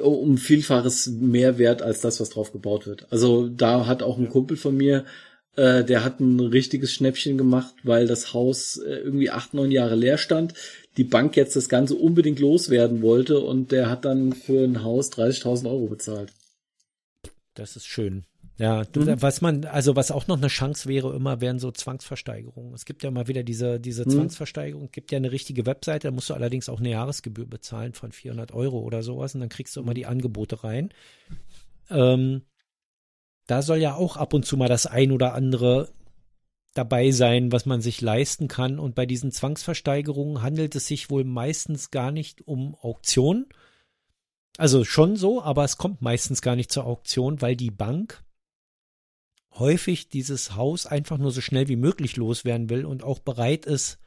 um 0.00 0.38
vielfaches 0.38 1.08
mehr 1.08 1.58
wert 1.58 1.82
als 1.82 2.00
das, 2.00 2.20
was 2.20 2.30
drauf 2.30 2.52
gebaut 2.52 2.86
wird. 2.86 3.06
Also 3.10 3.48
da 3.48 3.86
hat 3.86 4.02
auch 4.02 4.18
ein 4.18 4.28
Kumpel 4.28 4.56
von 4.56 4.76
mir 4.76 5.04
äh, 5.54 5.84
der 5.84 6.02
hat 6.02 6.18
ein 6.18 6.40
richtiges 6.40 6.94
Schnäppchen 6.94 7.36
gemacht, 7.36 7.74
weil 7.82 8.06
das 8.06 8.32
Haus 8.32 8.78
äh, 8.78 8.94
irgendwie 8.94 9.28
acht, 9.28 9.52
neun 9.52 9.70
Jahre 9.70 9.96
leer 9.96 10.16
stand 10.16 10.54
die 10.96 11.04
Bank 11.04 11.36
jetzt 11.36 11.56
das 11.56 11.68
Ganze 11.68 11.94
unbedingt 11.96 12.38
loswerden 12.38 13.02
wollte 13.02 13.40
und 13.40 13.72
der 13.72 13.88
hat 13.88 14.04
dann 14.04 14.32
für 14.32 14.64
ein 14.64 14.82
Haus 14.82 15.10
30.000 15.12 15.66
Euro 15.66 15.86
bezahlt. 15.86 16.32
Das 17.54 17.76
ist 17.76 17.86
schön. 17.86 18.24
Ja, 18.58 18.84
mhm. 18.94 19.20
was 19.20 19.40
man, 19.40 19.64
also 19.64 19.96
was 19.96 20.10
auch 20.10 20.26
noch 20.26 20.36
eine 20.36 20.48
Chance 20.48 20.88
wäre, 20.88 21.14
immer 21.14 21.40
wären 21.40 21.58
so 21.58 21.70
Zwangsversteigerungen. 21.70 22.74
Es 22.74 22.84
gibt 22.84 23.02
ja 23.02 23.10
mal 23.10 23.26
wieder 23.26 23.42
diese, 23.42 23.80
diese 23.80 24.04
mhm. 24.04 24.10
Zwangsversteigerung, 24.10 24.90
gibt 24.92 25.10
ja 25.10 25.16
eine 25.16 25.32
richtige 25.32 25.66
Webseite, 25.66 26.08
da 26.08 26.10
musst 26.12 26.30
du 26.30 26.34
allerdings 26.34 26.68
auch 26.68 26.78
eine 26.78 26.90
Jahresgebühr 26.90 27.46
bezahlen 27.46 27.94
von 27.94 28.12
400 28.12 28.52
Euro 28.52 28.80
oder 28.80 29.02
sowas 29.02 29.34
und 29.34 29.40
dann 29.40 29.48
kriegst 29.48 29.74
du 29.74 29.80
immer 29.80 29.94
die 29.94 30.06
Angebote 30.06 30.64
rein. 30.64 30.90
Ähm, 31.90 32.42
da 33.46 33.62
soll 33.62 33.78
ja 33.78 33.94
auch 33.94 34.16
ab 34.16 34.34
und 34.34 34.44
zu 34.44 34.56
mal 34.56 34.68
das 34.68 34.86
ein 34.86 35.12
oder 35.12 35.34
andere 35.34 35.88
dabei 36.74 37.10
sein, 37.10 37.52
was 37.52 37.66
man 37.66 37.80
sich 37.80 38.00
leisten 38.00 38.48
kann. 38.48 38.78
Und 38.78 38.94
bei 38.94 39.06
diesen 39.06 39.32
Zwangsversteigerungen 39.32 40.42
handelt 40.42 40.74
es 40.74 40.86
sich 40.86 41.10
wohl 41.10 41.24
meistens 41.24 41.90
gar 41.90 42.12
nicht 42.12 42.46
um 42.46 42.74
Auktion. 42.76 43.46
Also 44.58 44.84
schon 44.84 45.16
so, 45.16 45.42
aber 45.42 45.64
es 45.64 45.76
kommt 45.76 46.02
meistens 46.02 46.42
gar 46.42 46.56
nicht 46.56 46.70
zur 46.70 46.86
Auktion, 46.86 47.40
weil 47.42 47.56
die 47.56 47.70
Bank 47.70 48.22
häufig 49.58 50.08
dieses 50.08 50.56
Haus 50.56 50.86
einfach 50.86 51.18
nur 51.18 51.30
so 51.30 51.40
schnell 51.40 51.68
wie 51.68 51.76
möglich 51.76 52.16
loswerden 52.16 52.70
will 52.70 52.84
und 52.84 53.02
auch 53.02 53.18
bereit 53.18 53.66
ist, 53.66 53.98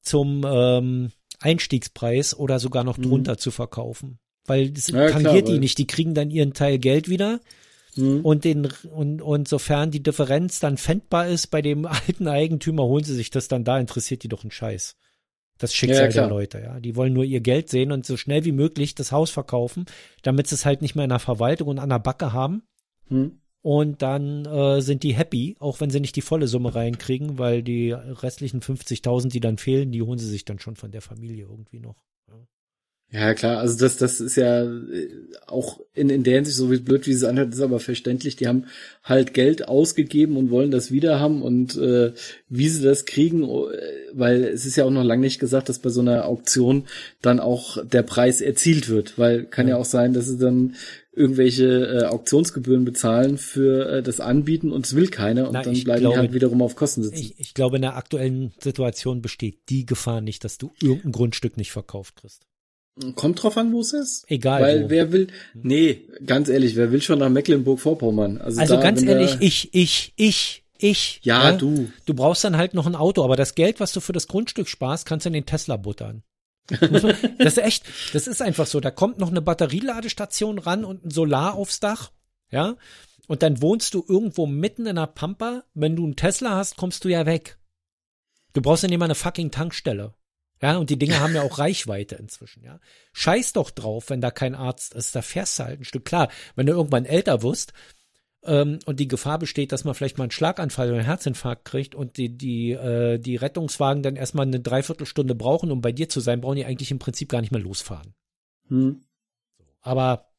zum 0.00 0.44
ähm, 0.46 1.12
Einstiegspreis 1.40 2.36
oder 2.36 2.58
sogar 2.58 2.84
noch 2.84 2.98
mhm. 2.98 3.02
drunter 3.04 3.32
mhm. 3.32 3.38
zu 3.38 3.50
verkaufen. 3.50 4.18
Weil 4.46 4.70
das 4.70 4.88
ja, 4.88 5.10
tangiert 5.10 5.46
klar, 5.46 5.54
die 5.54 5.58
nicht. 5.58 5.78
Die 5.78 5.86
kriegen 5.86 6.14
dann 6.14 6.30
ihren 6.30 6.52
Teil 6.52 6.78
Geld 6.78 7.08
wieder 7.08 7.40
Mhm. 7.96 8.20
Und 8.24 8.44
den, 8.44 8.68
und, 8.92 9.22
und 9.22 9.48
sofern 9.48 9.90
die 9.90 10.02
Differenz 10.02 10.60
dann 10.60 10.76
fändbar 10.76 11.28
ist 11.28 11.48
bei 11.48 11.62
dem 11.62 11.86
alten 11.86 12.28
Eigentümer, 12.28 12.84
holen 12.84 13.04
sie 13.04 13.14
sich 13.14 13.30
das 13.30 13.48
dann 13.48 13.64
da, 13.64 13.78
interessiert 13.78 14.22
die 14.22 14.28
doch 14.28 14.42
einen 14.42 14.50
Scheiß. 14.50 14.96
Das 15.58 15.72
Schicksal 15.72 16.06
ja, 16.06 16.12
der 16.12 16.28
Leute, 16.28 16.60
ja. 16.60 16.80
Die 16.80 16.96
wollen 16.96 17.12
nur 17.12 17.22
ihr 17.22 17.40
Geld 17.40 17.70
sehen 17.70 17.92
und 17.92 18.04
so 18.04 18.16
schnell 18.16 18.44
wie 18.44 18.52
möglich 18.52 18.96
das 18.96 19.12
Haus 19.12 19.30
verkaufen, 19.30 19.84
damit 20.22 20.48
sie 20.48 20.56
es 20.56 20.66
halt 20.66 20.82
nicht 20.82 20.96
mehr 20.96 21.04
in 21.04 21.10
der 21.10 21.20
Verwaltung 21.20 21.68
und 21.68 21.78
an 21.78 21.90
der 21.90 22.00
Backe 22.00 22.32
haben. 22.32 22.64
Mhm. 23.08 23.40
Und 23.64 24.02
dann 24.02 24.44
äh, 24.44 24.82
sind 24.82 25.04
die 25.04 25.14
happy, 25.14 25.56
auch 25.58 25.80
wenn 25.80 25.88
sie 25.88 25.98
nicht 25.98 26.16
die 26.16 26.20
volle 26.20 26.48
Summe 26.48 26.74
reinkriegen, 26.74 27.38
weil 27.38 27.62
die 27.62 27.92
restlichen 27.92 28.60
50.000, 28.60 29.30
die 29.30 29.40
dann 29.40 29.56
fehlen, 29.56 29.90
die 29.90 30.02
holen 30.02 30.18
sie 30.18 30.28
sich 30.28 30.44
dann 30.44 30.58
schon 30.58 30.76
von 30.76 30.90
der 30.90 31.00
Familie 31.00 31.46
irgendwie 31.48 31.80
noch. 31.80 31.96
Ja, 33.10 33.32
klar, 33.32 33.58
also 33.58 33.78
das, 33.78 33.96
das 33.96 34.20
ist 34.20 34.36
ja 34.36 34.64
äh, 34.64 35.08
auch 35.46 35.78
in, 35.94 36.10
in 36.10 36.24
der 36.24 36.34
Hinsicht, 36.34 36.56
so 36.56 36.72
wie 36.72 36.78
blöd 36.78 37.06
wie 37.06 37.12
es 37.12 37.22
anhört, 37.22 37.54
ist 37.54 37.60
aber 37.60 37.78
verständlich. 37.78 38.34
Die 38.34 38.48
haben 38.48 38.64
halt 39.04 39.34
Geld 39.34 39.68
ausgegeben 39.68 40.36
und 40.36 40.50
wollen 40.50 40.72
das 40.72 40.90
wieder 40.90 41.20
haben 41.20 41.40
und 41.40 41.76
äh, 41.76 42.12
wie 42.48 42.68
sie 42.68 42.82
das 42.82 43.06
kriegen, 43.06 43.44
äh, 43.44 43.46
weil 44.12 44.42
es 44.42 44.66
ist 44.66 44.74
ja 44.76 44.84
auch 44.84 44.90
noch 44.90 45.04
lange 45.04 45.22
nicht 45.22 45.38
gesagt, 45.38 45.68
dass 45.68 45.78
bei 45.78 45.90
so 45.90 46.00
einer 46.00 46.26
Auktion 46.26 46.86
dann 47.22 47.38
auch 47.38 47.78
der 47.86 48.02
Preis 48.02 48.40
erzielt 48.40 48.88
wird, 48.88 49.16
weil 49.16 49.44
kann 49.44 49.68
ja, 49.68 49.76
ja 49.76 49.80
auch 49.80 49.86
sein, 49.86 50.12
dass 50.12 50.26
sie 50.26 50.38
dann 50.38 50.74
irgendwelche 51.16 51.64
äh, 51.64 52.04
Auktionsgebühren 52.06 52.84
bezahlen 52.84 53.38
für 53.38 53.88
äh, 53.88 54.02
das 54.02 54.20
Anbieten 54.20 54.72
und 54.72 54.86
es 54.86 54.96
will 54.96 55.08
keiner 55.08 55.46
und 55.46 55.52
Na, 55.52 55.62
dann 55.62 55.72
bleiben 55.74 56.00
glaube, 56.00 56.14
die 56.14 56.20
halt 56.20 56.32
wiederum 56.32 56.62
auf 56.62 56.76
Kosten 56.76 57.02
sitzen. 57.02 57.16
Ich, 57.16 57.38
ich 57.38 57.54
glaube, 57.54 57.76
in 57.76 57.82
der 57.82 57.96
aktuellen 57.96 58.52
Situation 58.60 59.22
besteht 59.22 59.68
die 59.68 59.86
Gefahr 59.86 60.20
nicht, 60.20 60.44
dass 60.44 60.58
du 60.58 60.72
irgendein 60.82 61.12
Grundstück 61.12 61.56
nicht 61.56 61.72
verkauft 61.72 62.16
kriegst. 62.16 62.46
Kommt 63.16 63.42
drauf 63.42 63.56
an, 63.56 63.72
wo 63.72 63.80
es 63.80 63.92
ist. 63.92 64.24
Egal. 64.28 64.62
Weil 64.62 64.84
wo. 64.84 64.90
wer 64.90 65.10
will, 65.10 65.26
nee, 65.54 66.02
ganz 66.24 66.48
ehrlich, 66.48 66.76
wer 66.76 66.92
will 66.92 67.02
schon 67.02 67.18
nach 67.18 67.28
Mecklenburg-Vorpommern? 67.28 68.38
Also, 68.38 68.60
also 68.60 68.76
da, 68.76 68.82
ganz 68.82 69.02
ehrlich, 69.02 69.36
ich, 69.40 69.74
ich, 69.74 70.12
ich, 70.16 70.64
ich. 70.78 71.20
Ja, 71.22 71.50
ja, 71.50 71.56
du. 71.56 71.90
Du 72.06 72.14
brauchst 72.14 72.44
dann 72.44 72.56
halt 72.56 72.74
noch 72.74 72.86
ein 72.86 72.94
Auto, 72.94 73.24
aber 73.24 73.34
das 73.34 73.56
Geld, 73.56 73.80
was 73.80 73.92
du 73.92 74.00
für 74.00 74.12
das 74.12 74.28
Grundstück 74.28 74.68
sparst, 74.68 75.06
kannst 75.06 75.26
du 75.26 75.28
in 75.28 75.34
den 75.34 75.46
Tesla 75.46 75.76
buttern. 75.76 76.22
Das 76.66 77.04
ist 77.38 77.58
echt, 77.58 77.84
das 78.12 78.26
ist 78.26 78.42
einfach 78.42 78.66
so. 78.66 78.80
Da 78.80 78.90
kommt 78.90 79.18
noch 79.18 79.30
eine 79.30 79.42
Batterieladestation 79.42 80.58
ran 80.58 80.84
und 80.84 81.04
ein 81.04 81.10
Solar 81.10 81.54
aufs 81.54 81.80
Dach, 81.80 82.12
ja. 82.50 82.76
Und 83.26 83.42
dann 83.42 83.62
wohnst 83.62 83.94
du 83.94 84.04
irgendwo 84.06 84.46
mitten 84.46 84.86
in 84.86 84.96
der 84.96 85.06
Pampa. 85.06 85.64
Wenn 85.74 85.96
du 85.96 86.04
einen 86.04 86.16
Tesla 86.16 86.56
hast, 86.56 86.76
kommst 86.76 87.04
du 87.04 87.08
ja 87.08 87.26
weg. 87.26 87.58
Du 88.52 88.60
brauchst 88.62 88.82
ja 88.82 88.88
nicht 88.88 88.98
mal 88.98 89.06
eine 89.06 89.14
fucking 89.14 89.50
Tankstelle. 89.50 90.14
Ja, 90.62 90.76
und 90.76 90.88
die 90.88 90.98
Dinge 90.98 91.20
haben 91.20 91.34
ja 91.34 91.42
auch 91.42 91.58
Reichweite 91.58 92.14
inzwischen, 92.14 92.62
ja. 92.62 92.80
Scheiß 93.12 93.52
doch 93.52 93.70
drauf, 93.70 94.08
wenn 94.08 94.20
da 94.20 94.30
kein 94.30 94.54
Arzt 94.54 94.94
ist, 94.94 95.14
da 95.14 95.22
fährst 95.22 95.58
du 95.58 95.64
halt 95.64 95.80
ein 95.80 95.84
Stück. 95.84 96.04
Klar, 96.04 96.30
wenn 96.54 96.66
du 96.66 96.72
irgendwann 96.72 97.04
älter 97.04 97.42
wirst 97.42 97.72
ähm, 98.44 98.78
und 98.86 99.00
die 99.00 99.08
Gefahr 99.08 99.38
besteht, 99.38 99.72
dass 99.72 99.84
man 99.84 99.94
vielleicht 99.94 100.18
mal 100.18 100.24
einen 100.24 100.30
Schlaganfall 100.30 100.88
oder 100.88 100.98
einen 100.98 101.06
Herzinfarkt 101.06 101.64
kriegt 101.64 101.94
und 101.94 102.16
die, 102.16 102.36
die, 102.36 102.72
äh, 102.72 103.18
die 103.18 103.36
Rettungswagen 103.36 104.02
dann 104.02 104.16
erstmal 104.16 104.46
eine 104.46 104.60
Dreiviertelstunde 104.60 105.34
brauchen, 105.34 105.70
um 105.70 105.80
bei 105.80 105.92
dir 105.92 106.08
zu 106.08 106.20
sein, 106.20 106.40
brauchen 106.40 106.56
die 106.56 106.64
eigentlich 106.64 106.90
im 106.90 106.98
Prinzip 106.98 107.28
gar 107.28 107.40
nicht 107.40 107.52
mehr 107.52 107.60
losfahren. 107.60 108.14
Hm. 108.68 109.02
Aber 109.80 110.30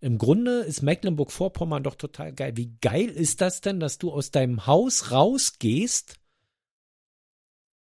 im 0.00 0.18
Grunde 0.18 0.60
ist 0.60 0.82
Mecklenburg-Vorpommern 0.82 1.82
doch 1.82 1.94
total 1.94 2.32
geil. 2.32 2.56
Wie 2.56 2.74
geil 2.80 3.08
ist 3.08 3.40
das 3.40 3.60
denn, 3.60 3.80
dass 3.80 3.98
du 3.98 4.12
aus 4.12 4.30
deinem 4.30 4.66
Haus 4.66 5.10
rausgehst 5.10 6.16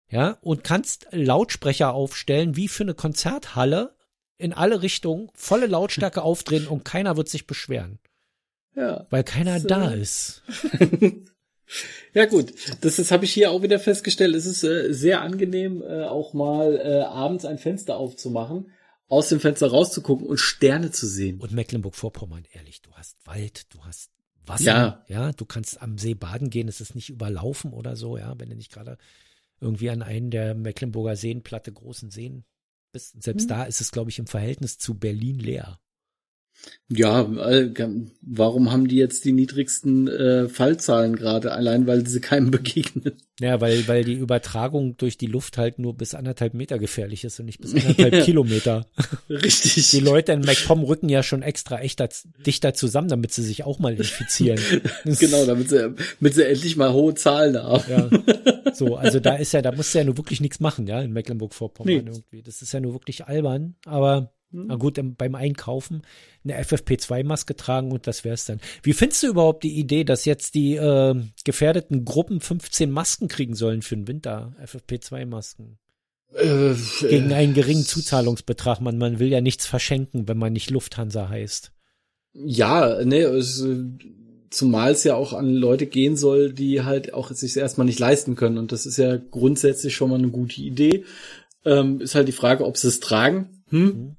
ja, 0.09 0.37
und 0.41 0.63
kannst 0.63 1.07
Lautsprecher 1.11 1.93
aufstellen 1.93 2.55
wie 2.55 2.67
für 2.67 2.83
eine 2.83 2.93
Konzerthalle 2.93 3.95
in 4.37 4.53
alle 4.53 4.81
Richtungen, 4.81 5.29
volle 5.33 5.67
Lautstärke 5.67 6.21
aufdrehen 6.21 6.67
und 6.67 6.85
keiner 6.85 7.17
wird 7.17 7.27
sich 7.27 7.45
beschweren. 7.45 7.99
Ja. 8.77 9.07
Weil 9.09 9.23
keiner 9.23 9.59
so. 9.59 9.67
da 9.67 9.89
ist. 9.91 10.43
ja 12.13 12.25
gut, 12.25 12.53
das, 12.81 12.97
das 12.97 13.11
habe 13.11 13.25
ich 13.25 13.33
hier 13.33 13.49
auch 13.49 13.63
wieder 13.63 13.79
festgestellt. 13.79 14.35
Es 14.35 14.45
ist 14.45 14.63
äh, 14.63 14.93
sehr 14.93 15.21
angenehm, 15.21 15.81
äh, 15.81 16.03
auch 16.03 16.33
mal 16.33 16.77
äh, 16.77 17.01
abends 17.01 17.43
ein 17.43 17.57
Fenster 17.57 17.97
aufzumachen, 17.97 18.71
aus 19.07 19.29
dem 19.29 19.39
Fenster 19.39 19.67
rauszugucken 19.67 20.27
und 20.27 20.37
Sterne 20.37 20.91
zu 20.91 21.07
sehen. 21.07 21.39
Und 21.39 21.53
Mecklenburg-Vorpommern, 21.53 22.45
ehrlich, 22.53 22.83
du 22.83 22.91
hast 22.91 23.17
Wald, 23.25 23.73
du 23.73 23.83
hast 23.83 24.11
Wasser, 24.45 24.65
ja. 24.65 25.05
ja, 25.07 25.31
du 25.33 25.45
kannst 25.45 25.81
am 25.81 25.97
See 25.97 26.13
baden 26.13 26.51
gehen, 26.51 26.67
es 26.67 26.79
ist 26.79 26.93
nicht 26.93 27.09
überlaufen 27.09 27.73
oder 27.73 27.95
so, 27.95 28.15
ja, 28.15 28.35
wenn 28.37 28.49
du 28.49 28.55
nicht 28.55 28.71
gerade 28.71 28.97
irgendwie 29.59 29.89
an 29.89 30.03
einen 30.03 30.29
der 30.29 30.53
Mecklenburger 30.53 31.15
Seen, 31.15 31.41
platte 31.41 31.73
großen 31.73 32.11
Seen 32.11 32.45
bist. 32.91 33.21
Selbst 33.21 33.43
hm. 33.43 33.49
da 33.49 33.63
ist 33.63 33.81
es, 33.81 33.91
glaube 33.91 34.11
ich, 34.11 34.19
im 34.19 34.27
Verhältnis 34.27 34.77
zu 34.77 34.93
Berlin 34.93 35.39
leer. 35.39 35.79
Ja, 36.89 37.21
äh, 37.21 37.73
warum 38.21 38.71
haben 38.71 38.87
die 38.87 38.95
jetzt 38.95 39.25
die 39.25 39.33
niedrigsten 39.33 40.07
äh, 40.07 40.47
Fallzahlen 40.47 41.17
gerade? 41.17 41.51
Allein 41.51 41.85
weil 41.85 42.07
sie 42.07 42.21
keinem 42.21 42.49
begegnen. 42.51 43.11
Ja, 43.41 43.59
weil, 43.59 43.87
weil 43.89 44.05
die 44.05 44.13
Übertragung 44.13 44.95
durch 44.95 45.17
die 45.17 45.27
Luft 45.27 45.57
halt 45.57 45.79
nur 45.79 45.95
bis 45.95 46.15
anderthalb 46.15 46.53
Meter 46.53 46.79
gefährlich 46.79 47.25
ist 47.25 47.39
und 47.39 47.45
nicht 47.47 47.59
bis 47.59 47.73
anderthalb 47.75 48.13
ja. 48.13 48.21
Kilometer. 48.21 48.87
Richtig. 49.29 49.91
Die 49.91 49.99
Leute 49.99 50.31
in 50.31 50.41
MacPom 50.41 50.83
rücken 50.83 51.09
ja 51.09 51.23
schon 51.23 51.41
extra 51.41 51.81
echt 51.81 52.01
dichter 52.45 52.73
zusammen, 52.73 53.09
damit 53.09 53.33
sie 53.33 53.43
sich 53.43 53.65
auch 53.65 53.79
mal 53.79 53.93
infizieren. 53.93 54.59
genau, 55.03 55.45
damit 55.45 55.69
sie, 55.69 55.93
damit 56.19 56.35
sie 56.35 56.47
endlich 56.47 56.77
mal 56.77 56.93
hohe 56.93 57.15
Zahlen 57.15 57.61
haben. 57.61 57.83
Ja. 57.89 58.73
So, 58.73 58.95
also 58.95 59.19
da 59.19 59.35
ist 59.35 59.51
ja, 59.51 59.61
da 59.61 59.73
musst 59.73 59.93
du 59.93 59.97
ja 59.97 60.05
nur 60.05 60.17
wirklich 60.17 60.39
nichts 60.39 60.61
machen, 60.61 60.87
ja, 60.87 61.01
in 61.01 61.11
Mecklenburg-Vorpommern 61.11 61.93
nee. 61.93 62.09
irgendwie. 62.09 62.43
Das 62.43 62.61
ist 62.61 62.71
ja 62.71 62.79
nur 62.79 62.93
wirklich 62.93 63.25
albern, 63.25 63.75
aber 63.85 64.31
na 64.51 64.75
gut, 64.75 64.99
beim 65.17 65.35
Einkaufen 65.35 66.03
eine 66.43 66.61
FFP2-Maske 66.61 67.55
tragen 67.55 67.91
und 67.91 68.07
das 68.07 68.23
wär's 68.23 68.45
dann. 68.45 68.61
Wie 68.81 68.93
findest 68.93 69.23
du 69.23 69.27
überhaupt 69.27 69.63
die 69.63 69.77
Idee, 69.77 70.05
dass 70.05 70.25
jetzt 70.25 70.55
die 70.55 70.75
äh, 70.75 71.15
gefährdeten 71.43 72.05
Gruppen 72.05 72.39
15 72.39 72.89
Masken 72.89 73.27
kriegen 73.27 73.55
sollen 73.55 73.81
für 73.81 73.95
den 73.95 74.07
Winter? 74.07 74.55
FFP2-Masken. 74.63 75.77
Äh, 76.33 76.75
Gegen 77.01 77.33
einen 77.33 77.53
geringen 77.53 77.83
Zuzahlungsbetrag. 77.83 78.79
Man, 78.79 78.97
man 78.97 79.19
will 79.19 79.27
ja 79.27 79.41
nichts 79.41 79.65
verschenken, 79.65 80.27
wenn 80.27 80.37
man 80.37 80.53
nicht 80.53 80.69
Lufthansa 80.69 81.27
heißt. 81.27 81.73
Ja, 82.33 83.03
ne, 83.03 83.23
es, 83.23 83.65
zumal 84.49 84.91
es 84.91 85.03
ja 85.03 85.15
auch 85.15 85.33
an 85.33 85.53
Leute 85.53 85.87
gehen 85.87 86.15
soll, 86.15 86.53
die 86.53 86.83
halt 86.83 87.13
auch 87.13 87.31
sich 87.31 87.57
erstmal 87.57 87.85
nicht 87.85 87.99
leisten 87.99 88.35
können. 88.35 88.57
Und 88.57 88.71
das 88.71 88.85
ist 88.85 88.97
ja 88.97 89.17
grundsätzlich 89.17 89.93
schon 89.93 90.09
mal 90.09 90.19
eine 90.19 90.29
gute 90.29 90.61
Idee. 90.61 91.03
Ähm, 91.65 91.99
ist 91.99 92.15
halt 92.15 92.29
die 92.29 92.33
Frage, 92.33 92.65
ob 92.65 92.77
sie 92.77 92.87
es 92.87 93.01
tragen. 93.01 93.63
Hm? 93.69 93.83
Mhm 93.83 94.16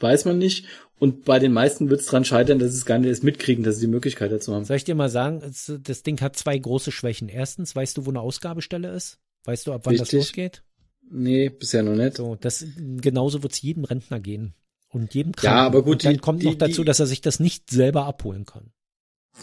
weiß 0.00 0.24
man 0.24 0.38
nicht. 0.38 0.66
Und 0.98 1.24
bei 1.24 1.38
den 1.38 1.52
meisten 1.52 1.90
wird 1.90 2.00
es 2.00 2.06
dran 2.06 2.24
scheitern, 2.24 2.58
dass 2.58 2.72
es 2.72 2.86
gar 2.86 2.98
nicht 2.98 3.08
erst 3.08 3.24
mitkriegen, 3.24 3.64
dass 3.64 3.76
sie 3.76 3.86
die 3.86 3.92
Möglichkeit 3.92 4.32
dazu 4.32 4.54
haben. 4.54 4.64
Soll 4.64 4.78
ich 4.78 4.84
dir 4.84 4.94
mal 4.94 5.10
sagen, 5.10 5.42
das 5.82 6.02
Ding 6.02 6.20
hat 6.20 6.36
zwei 6.36 6.56
große 6.56 6.90
Schwächen. 6.90 7.28
Erstens, 7.28 7.76
weißt 7.76 7.98
du, 7.98 8.06
wo 8.06 8.10
eine 8.10 8.20
Ausgabestelle 8.20 8.90
ist? 8.92 9.18
Weißt 9.44 9.66
du, 9.66 9.72
ab 9.72 9.82
wann 9.84 9.92
Richtig. 9.92 10.10
das 10.10 10.12
losgeht? 10.12 10.62
Nee, 11.10 11.50
bisher 11.50 11.82
noch 11.82 11.94
nicht. 11.94 12.16
So, 12.16 12.34
das, 12.36 12.64
genauso 12.76 13.42
wird 13.42 13.52
es 13.52 13.62
jedem 13.62 13.84
Rentner 13.84 14.20
gehen. 14.20 14.54
Und 14.88 15.14
jedem 15.14 15.32
Kranken. 15.32 15.56
Ja, 15.56 15.66
aber 15.66 15.82
gut. 15.82 15.92
Und 15.92 16.04
dann 16.06 16.14
die, 16.14 16.18
kommt 16.20 16.42
die, 16.42 16.46
noch 16.46 16.54
dazu, 16.54 16.82
dass 16.82 17.00
er 17.00 17.06
sich 17.06 17.20
das 17.20 17.40
nicht 17.40 17.70
selber 17.70 18.06
abholen 18.06 18.46
kann. 18.46 18.72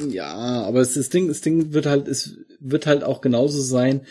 Ja, 0.09 0.33
aber 0.63 0.79
das 0.79 1.09
Ding, 1.09 1.27
das 1.27 1.41
Ding 1.41 1.73
wird 1.73 1.85
halt, 1.85 2.07
es 2.07 2.37
wird 2.59 2.87
halt 2.87 3.03
auch 3.03 3.21
genauso 3.21 3.61
sein, 3.61 4.01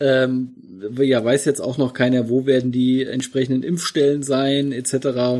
ähm, 0.00 0.54
ja, 1.00 1.24
weiß 1.24 1.44
jetzt 1.44 1.60
auch 1.60 1.76
noch 1.76 1.92
keiner, 1.92 2.28
wo 2.28 2.46
werden 2.46 2.70
die 2.70 3.04
entsprechenden 3.04 3.64
Impfstellen 3.64 4.22
sein, 4.22 4.70
etc. 4.70 4.92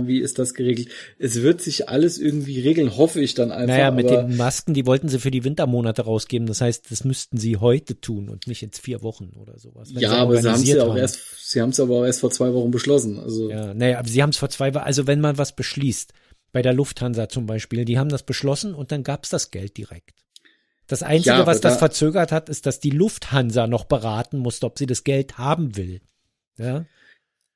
Wie 0.07 0.19
ist 0.19 0.39
das 0.41 0.55
geregelt? 0.55 0.89
Es 1.19 1.43
wird 1.43 1.61
sich 1.61 1.89
alles 1.89 2.19
irgendwie 2.19 2.61
regeln, 2.61 2.97
hoffe 2.97 3.21
ich 3.21 3.35
dann 3.35 3.53
einfach. 3.53 3.77
Naja, 3.77 3.91
mit 3.93 4.11
den 4.11 4.37
Masken, 4.37 4.75
die 4.75 4.85
wollten 4.85 5.09
sie 5.09 5.21
für 5.21 5.31
die 5.31 5.45
Wintermonate 5.45 6.03
rausgeben. 6.03 6.49
Das 6.49 6.61
heißt, 6.61 6.91
das 6.91 7.05
müssten 7.05 7.39
sie 7.39 7.59
heute 7.59 8.01
tun 8.01 8.29
und 8.29 8.49
nicht 8.49 8.63
in 8.65 8.73
vier 8.73 9.03
Wochen 9.03 9.31
oder 9.41 9.59
sowas. 9.59 9.91
Ja, 9.93 10.13
aber 10.13 10.43
sie 10.43 10.49
haben 10.49 10.63
es 10.63 10.69
ja 10.69 10.83
auch 10.83 10.97
erst, 10.97 11.21
sie 11.49 11.61
haben 11.61 11.71
es 11.71 11.79
aber 11.79 12.01
auch 12.01 12.05
erst 12.05 12.21
vor 12.21 12.31
zwei 12.31 12.53
Wochen 12.53 12.73
beschlossen. 12.73 13.21
Also. 13.21 13.51
Ja, 13.51 13.75
naja, 13.75 14.01
aber 14.01 14.09
sie 14.09 14.23
haben 14.23 14.31
es 14.31 14.39
vor 14.39 14.51
zwei 14.51 14.75
Wochen, 14.75 14.85
also 14.85 15.07
wenn 15.07 15.21
man 15.21 15.39
was 15.39 15.55
beschließt, 15.55 16.13
bei 16.51 16.63
der 16.63 16.73
Lufthansa 16.73 17.29
zum 17.29 17.47
Beispiel, 17.47 17.85
die 17.85 17.99
haben 17.99 18.09
das 18.09 18.25
beschlossen 18.25 18.75
und 18.75 18.91
dann 18.91 19.05
gab's 19.05 19.29
das 19.29 19.51
Geld 19.51 19.77
direkt. 19.77 20.15
Das 20.89 21.03
Einzige, 21.03 21.37
ja, 21.37 21.47
was 21.47 21.61
das 21.61 21.75
da, 21.75 21.79
verzögert 21.79 22.33
hat, 22.33 22.49
ist, 22.49 22.67
dass 22.67 22.81
die 22.81 22.91
Lufthansa 22.91 23.67
noch 23.67 23.85
beraten 23.85 24.39
musste, 24.39 24.67
ob 24.67 24.79
sie 24.79 24.87
das 24.87 25.05
Geld 25.05 25.39
haben 25.39 25.77
will. 25.77 26.01
Ja. 26.57 26.87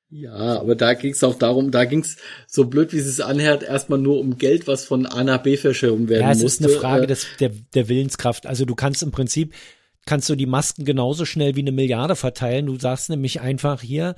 Ja, 0.09 0.59
aber 0.59 0.75
da 0.75 0.93
ging 0.93 1.13
es 1.13 1.23
auch 1.23 1.33
darum, 1.33 1.71
da 1.71 1.85
ging 1.85 2.01
es, 2.01 2.17
so 2.45 2.65
blöd 2.65 2.93
wie 2.93 2.99
es 2.99 3.19
anhört, 3.19 3.63
erstmal 3.63 3.97
nur 3.97 4.19
um 4.19 4.37
Geld, 4.37 4.67
was 4.67 4.85
von 4.85 5.07
A 5.07 5.23
nach 5.23 5.41
B 5.41 5.57
verschoben 5.57 6.07
werden 6.07 6.27
musste. 6.27 6.29
Ja, 6.29 6.31
es 6.31 6.43
musste. 6.43 6.65
ist 6.65 6.69
eine 6.69 6.79
Frage 6.79 7.03
äh, 7.05 7.07
des, 7.07 7.25
der, 7.39 7.49
der 7.73 7.89
Willenskraft. 7.89 8.45
Also 8.45 8.65
du 8.65 8.75
kannst 8.75 9.01
im 9.01 9.09
Prinzip, 9.09 9.55
kannst 10.05 10.29
du 10.29 10.35
die 10.35 10.45
Masken 10.45 10.85
genauso 10.85 11.25
schnell 11.25 11.55
wie 11.55 11.61
eine 11.61 11.71
Milliarde 11.71 12.15
verteilen. 12.15 12.67
Du 12.67 12.77
sagst 12.77 13.09
nämlich 13.09 13.41
einfach 13.41 13.81
hier, 13.81 14.15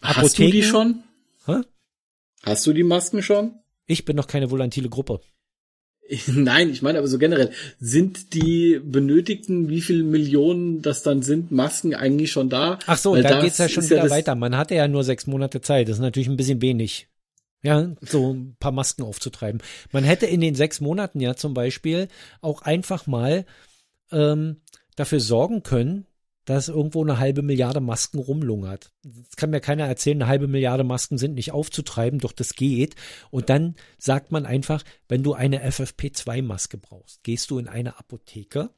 Apotheken. 0.00 0.22
Hast 0.22 0.38
du 0.38 0.50
die 0.52 0.62
schon? 0.62 1.02
Hä? 1.46 1.60
Hast 2.44 2.66
du 2.68 2.72
die 2.72 2.84
Masken 2.84 3.20
schon? 3.20 3.56
Ich 3.86 4.04
bin 4.04 4.14
noch 4.14 4.28
keine 4.28 4.52
volantile 4.52 4.88
Gruppe. 4.88 5.20
Nein, 6.26 6.70
ich 6.70 6.82
meine 6.82 6.98
aber 6.98 7.08
so 7.08 7.18
generell, 7.18 7.50
sind 7.78 8.34
die 8.34 8.80
benötigten, 8.82 9.68
wie 9.68 9.80
viel 9.80 10.02
Millionen 10.02 10.82
das 10.82 11.02
dann 11.02 11.22
sind, 11.22 11.50
Masken 11.50 11.94
eigentlich 11.94 12.30
schon 12.30 12.50
da? 12.50 12.78
Ach 12.86 12.98
so, 12.98 13.16
da 13.16 13.40
geht's 13.40 13.58
ja 13.58 13.68
schon 13.68 13.84
wieder 13.84 14.04
ja 14.04 14.10
weiter. 14.10 14.34
Man 14.34 14.56
hatte 14.56 14.74
ja 14.74 14.86
nur 14.86 15.04
sechs 15.04 15.26
Monate 15.26 15.60
Zeit. 15.60 15.88
Das 15.88 15.96
ist 15.96 16.02
natürlich 16.02 16.28
ein 16.28 16.36
bisschen 16.36 16.60
wenig. 16.60 17.08
Ja, 17.62 17.94
so 18.02 18.34
ein 18.34 18.56
paar 18.60 18.72
Masken 18.72 19.02
aufzutreiben. 19.04 19.62
Man 19.90 20.04
hätte 20.04 20.26
in 20.26 20.42
den 20.42 20.54
sechs 20.54 20.82
Monaten 20.82 21.20
ja 21.20 21.34
zum 21.34 21.54
Beispiel 21.54 22.08
auch 22.42 22.60
einfach 22.60 23.06
mal 23.06 23.46
ähm, 24.12 24.60
dafür 24.96 25.20
sorgen 25.20 25.62
können, 25.62 26.06
dass 26.44 26.68
irgendwo 26.68 27.02
eine 27.02 27.18
halbe 27.18 27.42
Milliarde 27.42 27.80
Masken 27.80 28.18
rumlungert. 28.18 28.92
Das 29.02 29.36
kann 29.36 29.50
mir 29.50 29.60
keiner 29.60 29.86
erzählen, 29.86 30.22
eine 30.22 30.28
halbe 30.28 30.48
Milliarde 30.48 30.84
Masken 30.84 31.18
sind 31.18 31.34
nicht 31.34 31.52
aufzutreiben, 31.52 32.18
doch 32.20 32.32
das 32.32 32.54
geht. 32.54 32.96
Und 33.30 33.48
dann 33.48 33.76
sagt 33.98 34.32
man 34.32 34.46
einfach, 34.46 34.84
wenn 35.08 35.22
du 35.22 35.34
eine 35.34 35.66
FFP2-Maske 35.68 36.78
brauchst, 36.78 37.22
gehst 37.24 37.50
du 37.50 37.58
in 37.58 37.68
eine 37.68 37.98
Apotheke, 37.98 38.70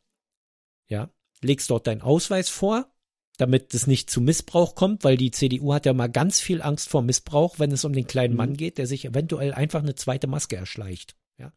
ja, 0.89 1.11
legst 1.43 1.71
dort 1.71 1.87
deinen 1.87 2.03
Ausweis 2.03 2.49
vor, 2.49 2.91
damit 3.37 3.75
es 3.75 3.87
nicht 3.87 4.09
zu 4.11 4.21
Missbrauch 4.21 4.75
kommt, 4.75 5.05
weil 5.05 5.17
die 5.17 5.31
CDU 5.31 5.75
hat 5.75 5.87
ja 5.87 5.93
mal 5.93 6.09
ganz 6.09 6.41
viel 6.41 6.63
Angst 6.63 6.89
vor 6.89 7.03
Missbrauch, 7.03 7.59
wenn 7.59 7.71
es 7.71 7.85
um 7.85 7.93
den 7.93 8.07
kleinen 8.07 8.35
mhm. 8.35 8.39
Mann 8.39 8.57
geht, 8.57 8.79
der 8.79 8.87
sich 8.87 9.05
eventuell 9.05 9.53
einfach 9.53 9.83
eine 9.83 9.95
zweite 9.95 10.27
Maske 10.27 10.57
erschleicht. 10.57 11.17
Ja. 11.39 11.53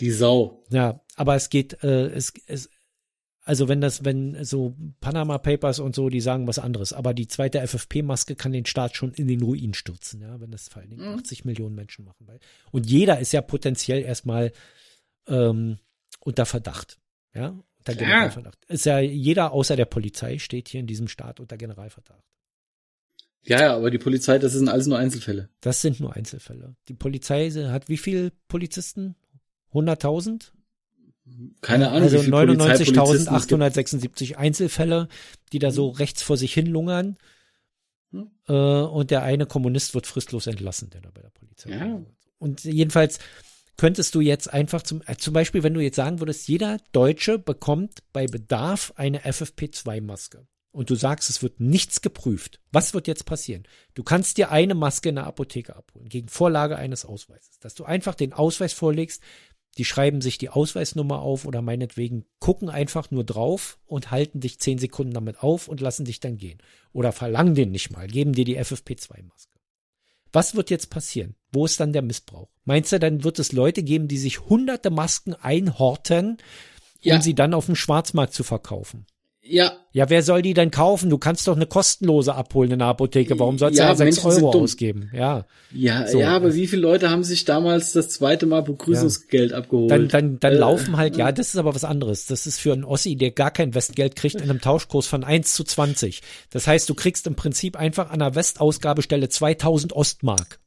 Die 0.00 0.10
Sau. 0.10 0.64
Ja, 0.70 1.00
aber 1.16 1.36
es 1.36 1.48
geht, 1.48 1.82
äh, 1.82 2.08
es, 2.08 2.32
es, 2.46 2.68
also 3.42 3.68
wenn 3.68 3.80
das, 3.80 4.04
wenn 4.04 4.44
so 4.44 4.76
Panama 5.00 5.38
Papers 5.38 5.78
und 5.78 5.94
so, 5.94 6.08
die 6.08 6.20
sagen 6.20 6.46
was 6.46 6.58
anderes. 6.58 6.92
Aber 6.92 7.14
die 7.14 7.26
zweite 7.26 7.66
FFP-Maske 7.66 8.36
kann 8.36 8.52
den 8.52 8.66
Staat 8.66 8.96
schon 8.96 9.12
in 9.12 9.28
den 9.28 9.42
Ruin 9.42 9.74
stürzen, 9.74 10.20
ja, 10.20 10.40
wenn 10.40 10.50
das 10.50 10.68
vor 10.68 10.82
allen 10.82 10.90
Dingen 10.90 11.18
80 11.18 11.44
mhm. 11.44 11.50
Millionen 11.50 11.74
Menschen 11.74 12.04
machen. 12.04 12.26
Und 12.70 12.88
jeder 12.88 13.18
ist 13.18 13.32
ja 13.32 13.40
potenziell 13.40 14.02
erstmal 14.02 14.52
ähm, 15.26 15.78
unter 16.20 16.44
Verdacht, 16.44 16.98
ja, 17.34 17.58
unter 17.78 17.94
Generalverdacht. 17.94 18.58
Ist 18.66 18.84
ja 18.84 18.98
jeder 18.98 19.52
außer 19.52 19.74
der 19.74 19.86
Polizei 19.86 20.38
steht 20.38 20.68
hier 20.68 20.80
in 20.80 20.86
diesem 20.86 21.08
Staat 21.08 21.40
unter 21.40 21.56
Generalverdacht. 21.56 22.24
Ja, 23.42 23.58
ja, 23.58 23.76
aber 23.76 23.90
die 23.90 23.98
Polizei, 23.98 24.38
das 24.38 24.52
sind 24.52 24.68
alles 24.68 24.86
nur 24.86 24.98
Einzelfälle. 24.98 25.48
Das 25.60 25.80
sind 25.80 25.98
nur 25.98 26.14
Einzelfälle. 26.14 26.76
Die 26.88 26.94
Polizei 26.94 27.50
hat 27.50 27.88
wie 27.88 27.96
viele 27.96 28.32
Polizisten? 28.48 29.16
100.000? 29.72 30.50
Keine 31.60 31.88
Ahnung. 31.88 32.02
Also 32.02 32.18
99.876 32.18 34.36
Einzelfälle, 34.36 35.08
die 35.52 35.58
da 35.58 35.70
so 35.70 35.90
rechts 35.90 36.22
vor 36.22 36.36
sich 36.36 36.54
hin 36.54 36.66
lungern. 36.66 37.16
Hm. 38.12 38.30
Äh, 38.48 38.52
und 38.52 39.10
der 39.10 39.22
eine 39.22 39.46
Kommunist 39.46 39.94
wird 39.94 40.06
fristlos 40.06 40.46
entlassen, 40.46 40.90
der 40.90 41.00
da 41.00 41.10
bei 41.12 41.22
der 41.22 41.30
Polizei. 41.30 41.70
Ja. 41.70 42.00
Und 42.38 42.64
jedenfalls 42.64 43.18
könntest 43.76 44.14
du 44.14 44.20
jetzt 44.20 44.52
einfach 44.52 44.82
zum, 44.82 45.02
äh, 45.06 45.16
zum 45.16 45.32
Beispiel, 45.32 45.62
wenn 45.62 45.74
du 45.74 45.80
jetzt 45.80 45.96
sagen 45.96 46.20
würdest, 46.20 46.48
jeder 46.48 46.78
Deutsche 46.92 47.38
bekommt 47.38 48.00
bei 48.12 48.26
Bedarf 48.26 48.92
eine 48.96 49.20
FFP2-Maske. 49.20 50.46
Und 50.72 50.88
du 50.88 50.94
sagst, 50.94 51.28
es 51.30 51.42
wird 51.42 51.58
nichts 51.58 52.00
geprüft. 52.00 52.60
Was 52.70 52.94
wird 52.94 53.08
jetzt 53.08 53.24
passieren? 53.24 53.64
Du 53.94 54.04
kannst 54.04 54.36
dir 54.36 54.52
eine 54.52 54.74
Maske 54.74 55.08
in 55.08 55.16
der 55.16 55.26
Apotheke 55.26 55.74
abholen, 55.74 56.08
gegen 56.08 56.28
Vorlage 56.28 56.76
eines 56.76 57.04
Ausweises. 57.04 57.58
Dass 57.58 57.74
du 57.74 57.84
einfach 57.84 58.14
den 58.14 58.32
Ausweis 58.32 58.72
vorlegst, 58.72 59.20
die 59.78 59.84
schreiben 59.84 60.20
sich 60.20 60.38
die 60.38 60.48
Ausweisnummer 60.48 61.20
auf 61.20 61.44
oder 61.44 61.62
meinetwegen 61.62 62.24
gucken 62.38 62.68
einfach 62.68 63.10
nur 63.10 63.24
drauf 63.24 63.78
und 63.86 64.10
halten 64.10 64.40
dich 64.40 64.58
zehn 64.58 64.78
Sekunden 64.78 65.14
damit 65.14 65.42
auf 65.42 65.68
und 65.68 65.80
lassen 65.80 66.04
dich 66.04 66.20
dann 66.20 66.38
gehen. 66.38 66.58
Oder 66.92 67.12
verlangen 67.12 67.54
den 67.54 67.70
nicht 67.70 67.90
mal, 67.90 68.06
geben 68.08 68.32
dir 68.32 68.44
die 68.44 68.58
FFP2-Maske. 68.58 69.58
Was 70.32 70.54
wird 70.54 70.70
jetzt 70.70 70.90
passieren? 70.90 71.34
Wo 71.52 71.64
ist 71.64 71.80
dann 71.80 71.92
der 71.92 72.02
Missbrauch? 72.02 72.50
Meinst 72.64 72.92
du, 72.92 73.00
dann 73.00 73.24
wird 73.24 73.38
es 73.38 73.52
Leute 73.52 73.82
geben, 73.82 74.06
die 74.06 74.18
sich 74.18 74.40
hunderte 74.40 74.90
Masken 74.90 75.34
einhorten, 75.34 76.32
um 76.32 76.38
ja. 77.02 77.20
sie 77.20 77.34
dann 77.34 77.54
auf 77.54 77.66
dem 77.66 77.76
Schwarzmarkt 77.76 78.34
zu 78.34 78.44
verkaufen? 78.44 79.06
Ja. 79.42 79.72
Ja, 79.92 80.08
wer 80.08 80.22
soll 80.22 80.42
die 80.42 80.54
denn 80.54 80.70
kaufen? 80.70 81.10
Du 81.10 81.18
kannst 81.18 81.48
doch 81.48 81.56
eine 81.56 81.66
kostenlose 81.66 82.34
abholen 82.34 82.70
in 82.72 82.78
der 82.78 82.88
Apotheke. 82.88 83.38
Warum 83.40 83.58
sollst 83.58 83.78
du 83.78 83.82
Ja, 83.82 83.88
ja, 83.88 83.94
sechs 83.96 84.16
Menschen 84.22 84.30
sind 84.32 84.44
Euro 84.44 84.62
ausgeben? 84.62 85.10
Ja. 85.12 85.46
Ja, 85.72 86.06
So. 86.06 86.20
ja, 86.20 86.36
aber 86.36 86.54
wie 86.54 86.66
viele 86.68 86.82
Leute 86.82 87.10
haben 87.10 87.24
sich 87.24 87.44
damals 87.44 87.92
das 87.92 88.10
zweite 88.10 88.46
Mal 88.46 88.60
Begrüßungsgeld 88.62 89.52
abgeholt? 89.52 89.90
Dann, 89.90 90.06
dann, 90.08 90.38
dann 90.38 90.52
Äh, 90.52 90.56
laufen 90.58 90.96
halt, 90.96 91.16
ja, 91.16 91.32
das 91.32 91.48
ist 91.48 91.56
aber 91.56 91.74
was 91.74 91.82
anderes. 91.84 92.26
Das 92.26 92.46
ist 92.46 92.60
für 92.60 92.72
einen 92.72 92.84
Ossi, 92.84 93.16
der 93.16 93.32
gar 93.32 93.50
kein 93.50 93.74
Westgeld 93.74 94.14
kriegt, 94.14 94.36
in 94.36 94.42
einem 94.50 94.60
Tauschkurs 94.60 95.06
von 95.08 95.24
1 95.24 95.54
zu 95.54 95.64
20. 95.64 96.20
Das 96.50 96.66
heißt, 96.68 96.88
du 96.88 96.94
kriegst 96.94 97.26
im 97.26 97.34
Prinzip 97.34 97.76
einfach 97.76 98.10
an 98.10 98.20
der 98.20 98.34
Westausgabestelle 98.36 99.28
2000 99.28 99.92
Ostmark. 99.94 100.59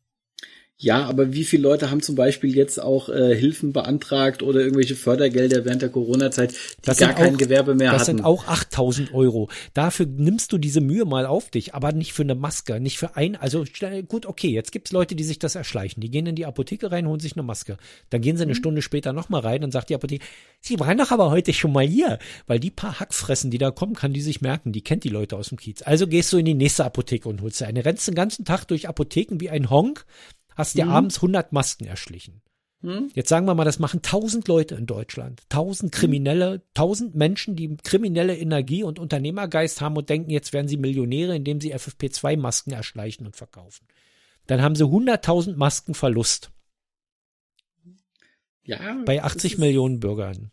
Ja, 0.83 1.05
aber 1.05 1.31
wie 1.31 1.45
viele 1.45 1.63
Leute 1.63 1.89
haben 1.91 2.01
zum 2.01 2.15
Beispiel 2.15 2.53
jetzt 2.53 2.77
auch 2.81 3.07
äh, 3.07 3.33
Hilfen 3.33 3.71
beantragt 3.71 4.43
oder 4.43 4.59
irgendwelche 4.59 4.95
Fördergelder 4.95 5.63
während 5.63 5.81
der 5.81 5.87
Corona-Zeit, 5.87 6.51
die 6.51 6.57
Das 6.81 6.97
gar 6.97 7.13
kein 7.13 7.35
auch- 7.35 7.37
Gewerbe 7.37 7.73
mehr 7.73 7.93
Das 7.93 8.01
hatten? 8.01 8.17
sind 8.17 8.25
auch 8.25 8.45
8000 8.47 9.13
Euro. 9.13 9.49
Dafür 9.73 10.05
nimmst 10.07 10.51
du 10.51 10.57
diese 10.57 10.81
Mühe 10.81 11.05
mal 11.05 11.25
auf 11.25 11.49
dich, 11.49 11.73
aber 11.73 11.93
nicht 11.93 12.11
für 12.11 12.23
eine 12.23 12.35
Maske, 12.35 12.81
nicht 12.81 12.97
für 12.97 13.15
ein, 13.15 13.37
also 13.37 13.63
gut, 14.09 14.25
okay, 14.25 14.49
jetzt 14.49 14.73
gibt's 14.73 14.91
Leute, 14.91 15.15
die 15.15 15.23
sich 15.23 15.39
das 15.39 15.55
erschleichen. 15.55 16.01
Die 16.01 16.11
gehen 16.11 16.25
in 16.25 16.35
die 16.35 16.45
Apotheke 16.45 16.91
rein, 16.91 17.07
holen 17.07 17.21
sich 17.21 17.33
eine 17.37 17.43
Maske. 17.43 17.77
Dann 18.09 18.19
gehen 18.19 18.33
Mhm. 18.33 18.37
sie 18.39 18.43
eine 18.43 18.55
Stunde 18.55 18.81
später 18.81 19.13
nochmal 19.13 19.39
rein, 19.39 19.61
dann 19.61 19.71
sagt 19.71 19.89
die 19.89 19.95
Apotheke, 19.95 20.25
sie 20.59 20.77
waren 20.81 20.97
doch 20.97 21.11
aber 21.11 21.31
heute 21.31 21.53
schon 21.53 21.71
mal 21.71 21.87
hier. 21.87 22.19
Weil 22.45 22.59
die 22.59 22.71
paar 22.71 22.99
Hackfressen, 22.99 23.51
die 23.51 23.57
da 23.57 23.71
kommen, 23.71 23.93
kann 23.95 24.11
die 24.11 24.19
sich 24.21 24.41
merken, 24.41 24.73
die 24.73 24.81
kennt 24.81 25.05
die 25.05 25.09
Leute 25.09 25.37
aus 25.37 25.47
dem 25.47 25.57
Kiez. 25.57 25.81
Also 25.81 26.07
gehst 26.07 26.33
du 26.33 26.37
in 26.39 26.45
die 26.45 26.55
nächste 26.55 26.83
Apotheke 26.83 27.29
und 27.29 27.41
holst 27.41 27.61
dir 27.61 27.67
eine. 27.67 27.85
Rennst 27.85 28.05
den 28.09 28.15
ganzen 28.15 28.43
Tag 28.43 28.65
durch 28.67 28.89
Apotheken 28.89 29.39
wie 29.39 29.49
ein 29.49 29.69
Honk, 29.69 30.03
hast 30.55 30.77
dir 30.77 30.87
abends 30.87 31.17
100 31.17 31.51
Masken 31.53 31.85
erschlichen. 31.85 32.41
Hm? 32.83 33.09
Jetzt 33.15 33.29
sagen 33.29 33.45
wir 33.45 33.55
mal, 33.55 33.63
das 33.63 33.79
machen 33.79 34.01
tausend 34.01 34.47
Leute 34.47 34.75
in 34.75 34.85
Deutschland. 34.85 35.43
Tausend 35.47 35.93
Kriminelle, 35.93 36.63
tausend 36.73 37.15
Menschen, 37.15 37.55
die 37.55 37.77
kriminelle 37.77 38.37
Energie 38.37 38.83
und 38.83 38.99
Unternehmergeist 38.99 39.79
haben 39.79 39.95
und 39.95 40.09
denken, 40.09 40.29
jetzt 40.29 40.51
werden 40.51 40.67
sie 40.67 40.77
Millionäre, 40.77 41.35
indem 41.35 41.61
sie 41.61 41.73
FFP2-Masken 41.73 42.73
erschleichen 42.73 43.25
und 43.25 43.37
verkaufen. 43.37 43.87
Dann 44.47 44.61
haben 44.61 44.75
sie 44.75 44.83
100.000 44.83 45.55
Masken 45.55 45.93
Verlust 45.93 46.51
Ja, 48.65 49.01
bei 49.05 49.17
es 49.17 49.23
80 49.23 49.53
ist, 49.53 49.59
Millionen 49.59 50.01
Bürgern. 50.01 50.51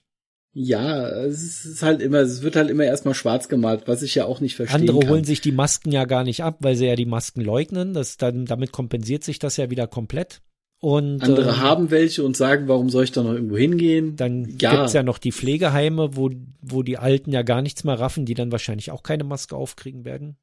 Ja, 0.53 1.09
es 1.09 1.65
ist 1.65 1.83
halt 1.83 2.03
immer, 2.03 2.19
es 2.19 2.43
wird 2.43 2.57
halt 2.57 2.71
immer 2.71 2.85
erstmal 2.85 3.15
schwarz 3.15 3.49
gemalt, 3.49 3.85
was 3.87 4.03
ich 4.03 4.17
ja 4.17 4.25
auch 4.25 4.41
nicht 4.41 4.57
verstehen 4.57 4.81
Andere 4.81 5.01
kann. 5.01 5.09
holen 5.11 5.25
sich 5.25 5.41
die 5.41 5.53
Masken 5.53 5.93
ja 5.93 6.05
gar 6.07 6.25
nicht 6.25 6.43
ab, 6.43 6.57
weil 6.61 6.75
sie 6.75 6.87
ja 6.87 6.97
die 6.97 7.07
Masken 7.07 7.41
leugnen. 7.41 7.95
Das 7.95 8.17
dann, 8.17 8.47
damit 8.47 8.73
kompensiert 8.73 9.23
sich 9.23 9.39
das 9.39 9.57
ja 9.57 9.71
wieder 9.71 9.87
komplett. 9.87 10.43
Und 10.81 11.23
Andere 11.23 11.51
äh, 11.51 11.55
haben 11.55 11.91
welche 11.91 12.25
und 12.25 12.37
sagen, 12.37 12.67
warum 12.67 12.89
soll 12.89 13.05
ich 13.05 13.13
da 13.13 13.23
noch 13.23 13.35
irgendwo 13.35 13.57
hingehen? 13.59 14.17
Dann 14.17 14.47
Ja. 14.59 14.75
gibt's 14.77 14.95
ja 14.95 15.03
noch 15.03 15.19
die 15.19 15.31
Pflegeheime, 15.31 16.17
wo, 16.17 16.31
wo 16.63 16.83
die 16.83 16.97
Alten 16.99 17.33
ja 17.33 17.43
gar 17.43 17.61
nichts 17.63 17.85
mehr 17.85 18.01
raffen, 18.01 18.25
die 18.25 18.35
dann 18.35 18.51
wahrscheinlich 18.51 18.91
auch 18.91 19.03
keine 19.03 19.25
Maske 19.25 19.55
aufkriegen 19.55 20.05
werden. 20.05 20.37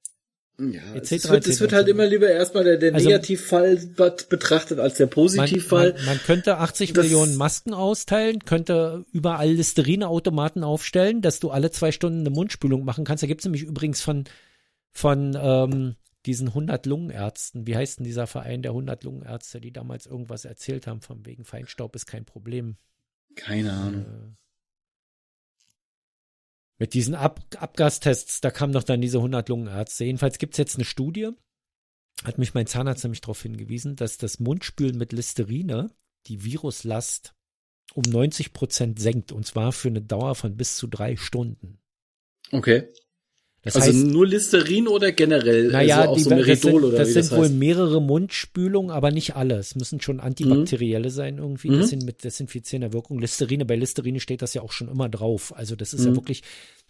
Ja, 0.60 0.96
etc., 0.96 1.12
es 1.12 1.30
wird, 1.30 1.46
es 1.46 1.50
etc. 1.52 1.62
wird 1.62 1.74
halt 1.74 1.88
immer 1.88 2.08
lieber 2.08 2.28
erstmal 2.30 2.63
der, 2.63 2.78
der 2.78 2.93
Also- 2.96 3.08
Negativfall 3.08 3.78
bet- 3.96 4.28
betrachtet 4.30 4.80
als 4.80 4.96
der 4.96 5.06
Man, 5.06 5.12
Positivfall. 5.12 5.93
man, 5.93 6.06
man 6.06 6.17
könnte 6.20 6.58
80 6.58 6.93
Das- 6.93 7.04
Millionen 7.06 7.36
Masken 7.36 7.74
austeilen, 7.76 8.39
könnte 8.43 9.06
überall 9.12 9.52
Listerine-Automaten 9.52 10.63
aufstellen, 10.63 11.22
dass 11.22 11.39
du 11.39 11.52
alle 11.52 11.70
zwei 11.70 11.91
Stunden 11.91 12.22
eine 12.22 12.32
Mundspülung 12.32 12.84
machen 12.86 13.06
kannst. 13.06 13.22
Da 13.22 13.28
gibt's 13.28 13.46
nämlich 13.46 13.63
übrigens 13.63 14.02
von, 14.02 14.24
von 14.91 15.38
ähm, 15.39 15.96
diesen 16.26 16.48
100 16.50 16.88
Lungenärzten, 16.88 17.67
wie 17.67 17.76
heißt 17.76 18.00
denn 18.00 18.04
dieser 18.06 18.26
Verein 18.26 18.63
der 18.63 18.72
100 18.72 19.04
Lungenärzte, 19.04 19.62
die 19.62 19.72
damals 19.72 20.08
irgendwas 20.08 20.43
erzählt 20.43 20.88
haben, 20.88 21.02
von 21.02 21.24
wegen 21.26 21.46
Feinstaub 21.46 21.96
ist 21.96 22.08
kein 22.08 22.26
Problem. 22.26 22.78
Keine 23.36 23.72
Ahnung. 23.74 24.02
Äh, 24.02 24.36
Mit 26.79 26.93
diesen 26.93 27.15
Ab 27.15 27.43
Abgastests, 27.57 28.41
da 28.41 28.51
kamen 28.51 28.73
doch 28.73 28.83
dann 28.83 29.01
diese 29.01 29.17
100 29.17 29.49
Lungenärzte. 29.49 30.05
Jedenfalls 30.05 30.37
gibt's 30.37 30.57
jetzt 30.57 30.75
eine 30.75 30.85
Studie, 30.85 31.31
hat 32.23 32.37
mich 32.37 32.53
mein 32.53 32.67
Zahnarzt 32.67 33.03
nämlich 33.03 33.21
darauf 33.21 33.41
hingewiesen, 33.41 33.95
dass 33.95 34.17
das 34.17 34.39
Mundspülen 34.39 34.97
mit 34.97 35.11
Listerine 35.11 35.91
die 36.27 36.43
Viruslast 36.43 37.33
um 37.93 38.03
90 38.03 38.53
Prozent 38.53 38.99
senkt 38.99 39.31
und 39.31 39.45
zwar 39.45 39.71
für 39.71 39.87
eine 39.87 40.01
Dauer 40.01 40.35
von 40.35 40.57
bis 40.57 40.75
zu 40.75 40.87
drei 40.87 41.15
Stunden. 41.15 41.79
Okay. 42.51 42.87
Das 43.63 43.76
also 43.76 43.88
heißt, 43.88 44.06
nur 44.08 44.26
Listerin 44.26 44.88
oder 44.88 45.12
generell? 45.12 45.67
naja, 45.72 45.98
also 46.00 46.12
auch 46.12 46.15
die, 46.15 46.24
so 46.24 46.30
das 46.30 46.62
sind, 46.62 46.74
oder 46.74 46.98
das 46.98 47.08
wie 47.10 47.12
sind 47.13 47.26
das 47.26 47.32
wohl 47.38 47.46
heißt? 47.46 47.54
mehrere 47.56 48.02
Mundspülungen, 48.02 48.91
aber 48.91 49.12
nicht 49.12 49.36
alle. 49.36 49.56
Es 49.56 49.76
müssen 49.76 50.00
schon 50.00 50.20
antibakterielle 50.20 51.10
sein 51.10 51.38
irgendwie. 51.38 51.70
Mhm. 51.72 51.80
Das 51.80 51.89
sind 51.89 52.04
mit 52.06 52.24
desinfizierender 52.24 52.93
Wirkung. 52.93 53.20
Listerine, 53.20 53.65
bei 53.65 53.76
Listerine 53.76 54.20
steht 54.20 54.41
das 54.41 54.54
ja 54.54 54.62
auch 54.62 54.72
schon 54.72 54.88
immer 54.88 55.10
drauf. 55.10 55.54
Also 55.56 55.76
das 55.76 55.93
ist 55.93 56.06
ja 56.06 56.12
Mhm. 56.12 56.15
wirklich, 56.17 56.43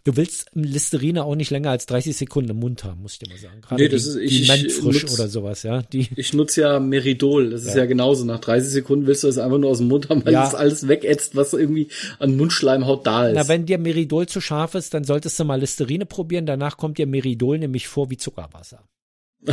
du 0.08 0.16
willst 0.16 0.50
Listerine 0.54 1.26
auch 1.26 1.36
nicht 1.36 1.52
länger 1.52 1.70
als 1.72 1.86
30 1.86 2.16
Sekunden 2.16 2.52
im 2.52 2.58
Mund 2.60 2.84
haben, 2.86 3.02
muss 3.02 3.14
ich 3.14 3.20
dir 3.20 3.30
mal 3.30 3.38
sagen. 3.38 3.60
Gerade 3.62 3.84
Nee, 3.84 3.90
das 3.90 4.04
die, 4.04 4.10
ist- 4.10 4.16
die 4.20 4.24
ich- 4.24 4.42
ich 4.44 4.48
Mentfrisch 4.48 5.04
nutz- 5.04 5.14
oder 5.14 5.28
sowas, 5.28 5.64
ja. 5.64 5.82
Die, 5.82 6.08
Ich 6.16 6.34
nutze 6.34 6.62
ja 6.62 6.80
Meridol. 6.80 7.50
Das 7.50 7.66
ist 7.66 7.76
Ja. 7.76 7.86
genauso. 7.86 8.24
Nach 8.24 8.40
30 8.40 8.72
Sekunden 8.72 9.06
willst 9.06 9.24
du 9.24 9.28
es 9.28 9.38
einfach 9.38 9.58
nur 9.58 9.70
aus 9.70 9.80
dem 9.80 9.90
Mund 9.90 10.08
haben, 10.10 10.24
weil 10.26 10.34
Ja. 10.34 10.44
das 10.44 10.56
alles 10.56 10.88
wegätzt, 10.88 11.36
was 11.36 11.52
irgendwie 11.54 11.90
an 12.20 12.38
Mundschleimhaut 12.38 13.06
da 13.06 13.28
ist. 13.28 13.36
na, 13.36 13.48
wenn 13.50 13.66
dir 13.66 13.78
Meridol 13.78 14.28
zu 14.28 14.40
scharf 14.40 14.76
ist, 14.76 14.94
dann 14.94 15.04
solltest 15.04 15.38
du 15.40 15.44
mal 15.44 15.60
Listerine 15.60 16.06
probieren. 16.06 16.46
Danach 16.46 16.78
kommt 16.78 16.98
dir 16.98 17.06
Meridol 17.08 17.60
nämlich 17.60 17.88
vor 17.90 18.10
wie 18.10 18.18
Zuckerwasser. 18.18 18.84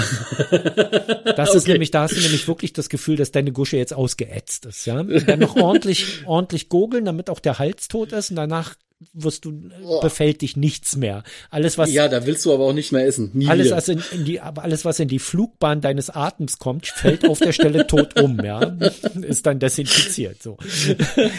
Das 1.36 1.54
ist 1.54 1.62
Okay. 1.64 1.72
nämlich, 1.72 1.90
da 1.90 2.02
hast 2.02 2.16
du 2.16 2.20
nämlich 2.20 2.46
wirklich 2.48 2.72
das 2.72 2.88
Gefühl, 2.88 3.16
dass 3.16 3.32
deine 3.32 3.52
Gusche 3.52 3.76
jetzt 3.76 3.92
ausgeätzt 3.92 4.66
ist, 4.66 4.86
ja. 4.86 5.00
Und 5.00 5.28
dann 5.28 5.40
noch 5.40 5.56
ordentlich, 5.56 6.22
ordentlich 6.26 6.68
gurgeln, 6.68 7.04
damit 7.04 7.28
auch 7.28 7.40
der 7.40 7.58
Hals 7.58 7.88
tot 7.88 8.12
ist 8.12 8.30
und 8.30 8.36
danach 8.36 8.74
wirst 9.12 9.44
du, 9.44 9.52
Boah. 9.82 10.00
befällt 10.00 10.42
dich 10.42 10.56
nichts 10.56 10.96
mehr. 10.96 11.24
Alles, 11.50 11.78
was, 11.78 11.92
ja, 11.92 12.08
da 12.08 12.26
willst 12.26 12.44
du 12.44 12.52
aber 12.52 12.64
auch 12.64 12.72
nicht 12.72 12.92
mehr 12.92 13.06
essen. 13.06 13.30
Nie 13.34 13.48
alles, 13.48 13.70
was 13.70 13.88
in, 13.88 14.02
in 14.12 14.24
die, 14.24 14.40
alles, 14.40 14.84
was 14.84 15.00
in 15.00 15.08
die 15.08 15.18
Flugbahn 15.18 15.80
deines 15.80 16.10
Atems 16.10 16.58
kommt, 16.58 16.86
fällt 16.86 17.28
auf 17.28 17.38
der 17.38 17.52
Stelle 17.52 17.86
tot 17.86 18.20
um, 18.20 18.42
ja. 18.42 18.60
Ist 19.22 19.46
dann 19.46 19.58
desinfiziert, 19.58 20.42
so. 20.42 20.56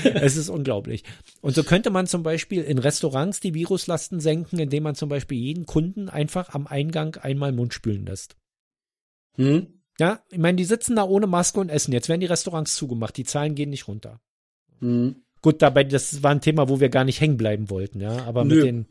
Es 0.03 0.37
ist 0.37 0.49
unglaublich. 0.49 1.03
Und 1.41 1.55
so 1.55 1.63
könnte 1.63 1.89
man 1.89 2.07
zum 2.07 2.23
Beispiel 2.23 2.61
in 2.63 2.77
Restaurants 2.77 3.39
die 3.39 3.53
Viruslasten 3.53 4.19
senken, 4.19 4.59
indem 4.59 4.83
man 4.83 4.95
zum 4.95 5.09
Beispiel 5.09 5.37
jeden 5.37 5.65
Kunden 5.65 6.09
einfach 6.09 6.53
am 6.53 6.67
Eingang 6.67 7.15
einmal 7.15 7.51
Mund 7.51 7.73
spülen 7.73 8.05
lässt. 8.05 8.35
Hm? 9.35 9.67
Ja, 9.99 10.19
ich 10.29 10.39
meine, 10.39 10.57
die 10.57 10.65
sitzen 10.65 10.95
da 10.95 11.03
ohne 11.03 11.27
Maske 11.27 11.59
und 11.59 11.69
essen. 11.69 11.93
Jetzt 11.93 12.09
werden 12.09 12.19
die 12.19 12.25
Restaurants 12.25 12.75
zugemacht. 12.75 13.15
Die 13.17 13.23
Zahlen 13.23 13.55
gehen 13.55 13.69
nicht 13.69 13.87
runter. 13.87 14.19
Hm. 14.79 15.24
Gut, 15.45 15.61
dabei, 15.61 15.83
das 15.83 16.23
war 16.23 16.31
ein 16.31 16.41
Thema, 16.41 16.69
wo 16.69 16.79
wir 16.79 16.89
gar 16.89 17.03
nicht 17.03 17.21
hängen 17.21 17.37
bleiben 17.37 17.69
wollten, 17.69 18.01
ja. 18.01 18.25
Aber 18.25 18.43
mit 18.43 18.57
Nö. 18.57 18.63
den, 18.63 18.87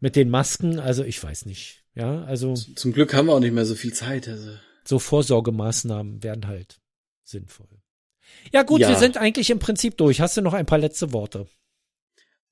mit 0.00 0.16
den 0.16 0.28
Masken, 0.28 0.80
also 0.80 1.04
ich 1.04 1.22
weiß 1.22 1.46
nicht. 1.46 1.84
Ja, 1.94 2.24
also 2.24 2.54
Zum 2.54 2.92
Glück 2.92 3.14
haben 3.14 3.26
wir 3.26 3.32
auch 3.34 3.38
nicht 3.38 3.54
mehr 3.54 3.64
so 3.64 3.76
viel 3.76 3.92
Zeit. 3.92 4.26
Also. 4.26 4.50
so 4.84 4.98
Vorsorgemaßnahmen 4.98 6.24
wären 6.24 6.48
halt 6.48 6.80
sinnvoll. 7.22 7.68
Ja, 8.52 8.64
gut, 8.64 8.80
Ja. 8.80 8.88
wir 8.88 8.96
sind 8.96 9.16
eigentlich 9.18 9.50
im 9.50 9.60
Prinzip 9.60 9.96
durch. 9.96 10.20
Hast 10.20 10.36
du 10.36 10.42
noch 10.42 10.52
ein 10.54 10.66
paar 10.66 10.78
letzte 10.78 11.12
Worte? 11.12 11.46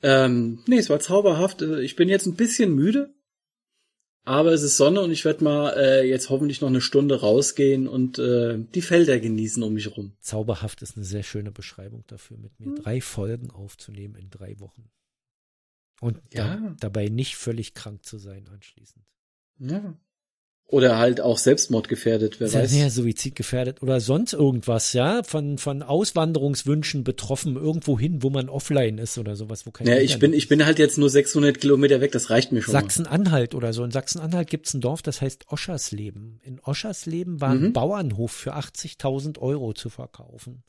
Ähm, 0.04 0.62
nee, 0.66 0.78
es 0.78 0.88
war 0.88 1.00
zauberhaft. 1.00 1.62
Also 1.62 1.78
Ich 1.78 1.96
bin 1.96 2.08
jetzt 2.08 2.26
ein 2.26 2.36
bisschen 2.36 2.72
müde, 2.76 3.12
aber 4.24 4.52
es 4.52 4.62
ist 4.62 4.76
Sonne 4.76 5.00
und 5.00 5.10
ich 5.10 5.24
werde 5.24 5.42
mal 5.44 5.70
äh, 5.76 6.08
jetzt 6.08 6.30
hoffentlich 6.30 6.60
noch 6.60 6.68
eine 6.68 6.80
Stunde 6.80 7.20
rausgehen 7.20 7.88
und 7.88 8.18
äh, 8.18 8.58
die 8.74 8.82
Felder 8.82 9.18
genießen 9.18 9.62
um 9.62 9.74
mich 9.74 9.96
rum. 9.96 10.12
Zauberhaft 10.20 10.82
ist 10.82 10.96
eine 10.96 11.04
sehr 11.04 11.22
schöne 11.22 11.50
Beschreibung 11.52 12.04
dafür, 12.06 12.36
mit 12.38 12.52
Hm. 12.58 12.74
mir 12.74 12.80
drei 12.80 13.00
Folgen 13.00 13.50
aufzunehmen 13.50 14.14
in 14.16 14.30
drei 14.30 14.58
Wochen. 14.60 14.90
Und 16.00 16.20
Ja. 16.32 16.56
da, 16.56 16.76
dabei 16.80 17.08
nicht 17.08 17.36
völlig 17.36 17.74
krank 17.74 18.04
zu 18.04 18.18
sein 18.18 18.48
anschließend. 18.48 19.04
Ja. 19.58 19.96
Oder 20.72 20.96
halt 20.96 21.20
auch 21.20 21.36
selbstmordgefährdet, 21.36 22.40
wer 22.40 22.46
Ist 22.46 22.54
ja 22.54 22.62
weiß. 22.62 22.70
sehr 22.70 22.88
suizidgefährdet 22.90 23.82
oder 23.82 24.00
sonst 24.00 24.32
irgendwas, 24.32 24.94
ja, 24.94 25.22
von, 25.22 25.58
von 25.58 25.82
Auswanderungswünschen 25.82 27.04
betroffen, 27.04 27.56
irgendwo 27.56 27.98
hin, 27.98 28.22
wo 28.22 28.30
man 28.30 28.48
offline 28.48 28.96
ist 28.96 29.18
oder 29.18 29.36
sowas, 29.36 29.66
wo 29.66 29.70
kein 29.70 29.86
Ja, 29.86 29.98
ich 29.98 30.18
bin, 30.18 30.32
ich 30.32 30.48
bin 30.48 30.64
halt 30.64 30.78
jetzt 30.78 30.96
nur 30.96 31.10
600 31.10 31.60
Kilometer 31.60 32.00
weg, 32.00 32.12
das 32.12 32.30
reicht 32.30 32.52
mir 32.52 32.62
schon. 32.62 32.72
Sachsen-Anhalt 32.72 33.54
oder 33.54 33.74
so. 33.74 33.84
In 33.84 33.90
Sachsen-Anhalt 33.90 34.48
gibt's 34.48 34.72
ein 34.72 34.80
Dorf, 34.80 35.02
das 35.02 35.20
heißt 35.20 35.52
Oschersleben. 35.52 36.40
In 36.42 36.58
Oschersleben 36.60 37.40
war 37.42 37.50
ein 37.50 37.60
Mhm. 37.64 37.72
Bauernhof 37.74 38.32
für 38.32 38.54
80.000 38.56 39.38
Euro 39.40 39.74
zu 39.74 39.90
verkaufen. 39.90 40.62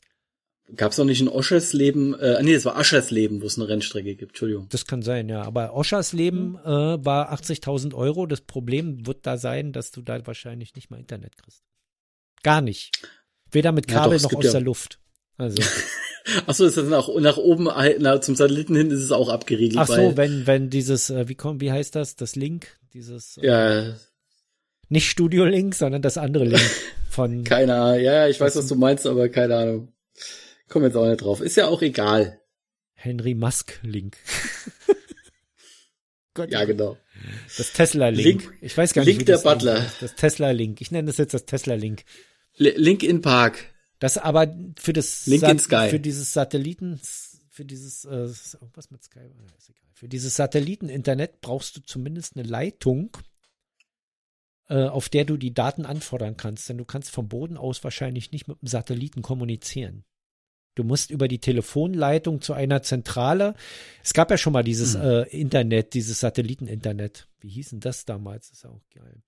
Gab's 0.76 0.96
noch 0.96 1.04
nicht 1.04 1.20
ein 1.20 1.28
Oschersleben, 1.28 2.18
äh, 2.18 2.42
nee, 2.42 2.54
es 2.54 2.64
war 2.64 2.76
Aschersleben, 2.76 3.42
wo 3.42 3.46
es 3.46 3.58
eine 3.58 3.68
Rennstrecke 3.68 4.14
gibt, 4.16 4.32
Entschuldigung. 4.32 4.66
Das 4.70 4.86
kann 4.86 5.02
sein, 5.02 5.28
ja. 5.28 5.42
Aber 5.42 5.74
Oschersleben 5.74 6.52
Mhm. 6.52 6.58
äh, 6.64 7.04
war 7.04 7.32
80.000 7.32 7.92
Euro. 7.94 8.26
Das 8.26 8.40
Problem 8.40 9.06
wird 9.06 9.26
da 9.26 9.36
sein, 9.36 9.72
dass 9.72 9.90
du 9.90 10.00
da 10.00 10.26
wahrscheinlich 10.26 10.74
nicht 10.74 10.90
mal 10.90 10.98
Internet 10.98 11.36
kriegst. 11.36 11.62
Gar 12.42 12.62
nicht. 12.62 12.92
Weder 13.50 13.72
mit 13.72 13.90
Ja, 13.90 13.96
doch, 13.98 14.02
Kabel 14.04 14.16
es 14.16 14.22
noch 14.22 14.34
aus 14.34 14.44
ja- 14.44 14.52
der 14.52 14.60
Luft. 14.62 14.98
Also, 15.36 15.62
Achso, 16.46 16.64
ist 16.64 16.78
das 16.78 16.88
nach, 16.88 17.08
nach 17.20 17.36
oben, 17.36 17.66
äh, 17.68 17.96
na, 18.00 18.20
zum 18.22 18.34
Satelliten 18.34 18.74
hin 18.74 18.90
ist 18.90 19.00
es 19.00 19.12
auch 19.12 19.28
abgeriegelt. 19.28 19.78
ach 19.78 19.86
so, 19.86 20.16
wenn, 20.16 20.46
wenn 20.46 20.70
dieses, 20.70 21.10
äh, 21.10 21.28
wie 21.28 21.34
kommt, 21.34 21.60
wie 21.60 21.70
heißt 21.72 21.94
das? 21.94 22.16
Das 22.16 22.36
Link? 22.36 22.78
Dieses, 22.94 23.36
äh, 23.36 23.46
Ja, 23.46 23.94
nicht 24.88 25.10
Studio 25.10 25.44
Link, 25.44 25.74
sondern 25.74 26.00
das 26.00 26.16
andere 26.16 26.44
Link 26.44 26.62
von, 27.10 27.44
keine 27.44 27.74
Ahnung. 27.74 28.00
Ja, 28.02 28.12
ja, 28.14 28.28
ich 28.28 28.40
weiß, 28.40 28.56
was 28.56 28.66
du 28.68 28.76
meinst, 28.76 29.06
aber 29.06 29.28
keine 29.28 29.56
Ahnung. 29.56 29.88
Komm 30.68 30.82
jetzt 30.84 30.96
auch 30.96 31.06
nicht 31.06 31.20
drauf. 31.22 31.40
Ist 31.40 31.56
ja 31.56 31.68
auch 31.68 31.82
egal. 31.82 32.40
Henry 32.94 33.34
Musk 33.34 33.78
Link. 33.82 34.16
Gott, 36.34 36.50
Ja, 36.52 36.64
genau. 36.64 36.96
Das 37.56 37.72
Tesla-Link. 37.72 38.42
Link- 38.42 38.52
Ich 38.60 38.76
weiß 38.76 38.92
gar 38.92 39.04
Link 39.04 39.18
nicht, 39.18 39.28
wie 39.28 39.32
der 39.32 39.38
Butler. 39.38 39.82
heißt. 39.82 40.02
Das 40.02 40.14
Tesla-Link. 40.14 40.80
Ich 40.80 40.90
nenne 40.90 41.06
das 41.08 41.18
jetzt 41.18 41.34
das 41.34 41.44
Tesla-Link. 41.46 42.04
Li- 42.56 42.74
Link 42.76 43.02
in 43.02 43.20
Park. 43.20 43.72
Das 43.98 44.18
aber 44.18 44.54
für 44.78 44.92
das 44.92 45.26
Link 45.26 45.42
in 45.44 45.58
Sky. 45.58 45.88
für 45.90 46.00
dieses 46.00 46.32
Satelliten 46.32 47.00
für 47.50 47.64
dieses 47.64 48.04
äh, 48.04 48.24
ist 48.24 48.54
irgendwas 48.54 48.90
mit 48.90 49.02
Sky 49.04 49.20
ist 49.56 49.70
egal. 49.70 49.80
Für 49.92 50.08
dieses 50.08 50.34
Satelliten-Internet 50.34 51.40
brauchst 51.40 51.76
du 51.76 51.80
zumindest 51.80 52.36
eine 52.36 52.46
Leitung, 52.46 53.16
äh, 54.68 54.86
auf 54.88 55.08
der 55.08 55.24
du 55.24 55.36
die 55.36 55.54
Daten 55.54 55.86
anfordern 55.86 56.36
kannst, 56.36 56.68
denn 56.68 56.78
du 56.78 56.84
kannst 56.84 57.10
vom 57.12 57.28
Boden 57.28 57.56
aus 57.56 57.84
wahrscheinlich 57.84 58.32
nicht 58.32 58.48
mit 58.48 58.60
dem 58.60 58.66
Satelliten 58.66 59.22
kommunizieren. 59.22 60.04
Du 60.74 60.84
musst 60.84 61.10
über 61.10 61.28
die 61.28 61.38
Telefonleitung 61.38 62.40
zu 62.40 62.52
einer 62.52 62.82
Zentrale. 62.82 63.54
Es 64.02 64.12
gab 64.12 64.30
ja 64.30 64.36
schon 64.38 64.52
mal 64.52 64.64
dieses 64.64 64.94
äh, 64.94 65.22
Internet, 65.30 65.94
dieses 65.94 66.20
Satelliten-Internet. 66.20 67.28
Wie 67.40 67.48
hieß 67.48 67.70
denn 67.70 67.80
das 67.80 68.04
damals? 68.04 68.50
ist 68.50 68.64
ja 68.64 68.70
auch 68.70 68.82
geil. 68.94 69.22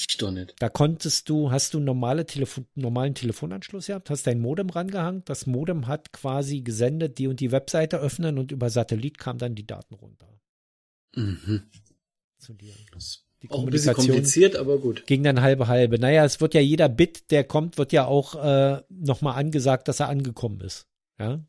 Ich 0.00 0.16
doch 0.18 0.30
nicht. 0.30 0.54
Da 0.60 0.68
konntest 0.68 1.28
du, 1.28 1.50
hast 1.50 1.74
du 1.74 1.80
normale 1.80 2.24
Telefon, 2.26 2.66
normalen 2.74 3.14
Telefonanschluss 3.14 3.86
gehabt, 3.86 4.10
hast 4.10 4.26
dein 4.26 4.38
Modem 4.38 4.70
rangehangen. 4.70 5.22
Das 5.24 5.46
Modem 5.46 5.86
hat 5.88 6.12
quasi 6.12 6.60
gesendet, 6.60 7.18
die 7.18 7.26
und 7.26 7.40
die 7.40 7.50
Webseite 7.50 7.98
öffnen 7.98 8.38
und 8.38 8.52
über 8.52 8.70
Satellit 8.70 9.18
kamen 9.18 9.38
dann 9.38 9.54
die 9.54 9.66
Daten 9.66 9.94
runter 9.94 10.28
Mhm. 11.16 11.62
zu 12.38 12.52
dir. 12.52 12.74
Das 12.92 13.24
Die 13.42 13.46
ist 13.46 13.52
auch 13.52 13.60
ein 13.64 13.66
bisschen 13.70 13.94
Kommunikation 13.94 14.06
kompliziert, 14.16 14.56
aber 14.56 14.78
gut. 14.78 15.06
ging 15.06 15.22
dann 15.22 15.40
halbe 15.40 15.68
halbe. 15.68 15.98
Naja, 15.98 16.24
es 16.24 16.40
wird 16.40 16.54
ja 16.54 16.60
jeder 16.60 16.88
Bit, 16.88 17.30
der 17.30 17.44
kommt, 17.44 17.78
wird 17.78 17.92
ja 17.92 18.04
auch 18.06 18.34
äh, 18.34 18.82
nochmal 18.90 19.38
angesagt, 19.38 19.86
dass 19.88 20.00
er 20.00 20.08
angekommen 20.08 20.60
ist. 20.60 20.86
Ja, 21.20 21.40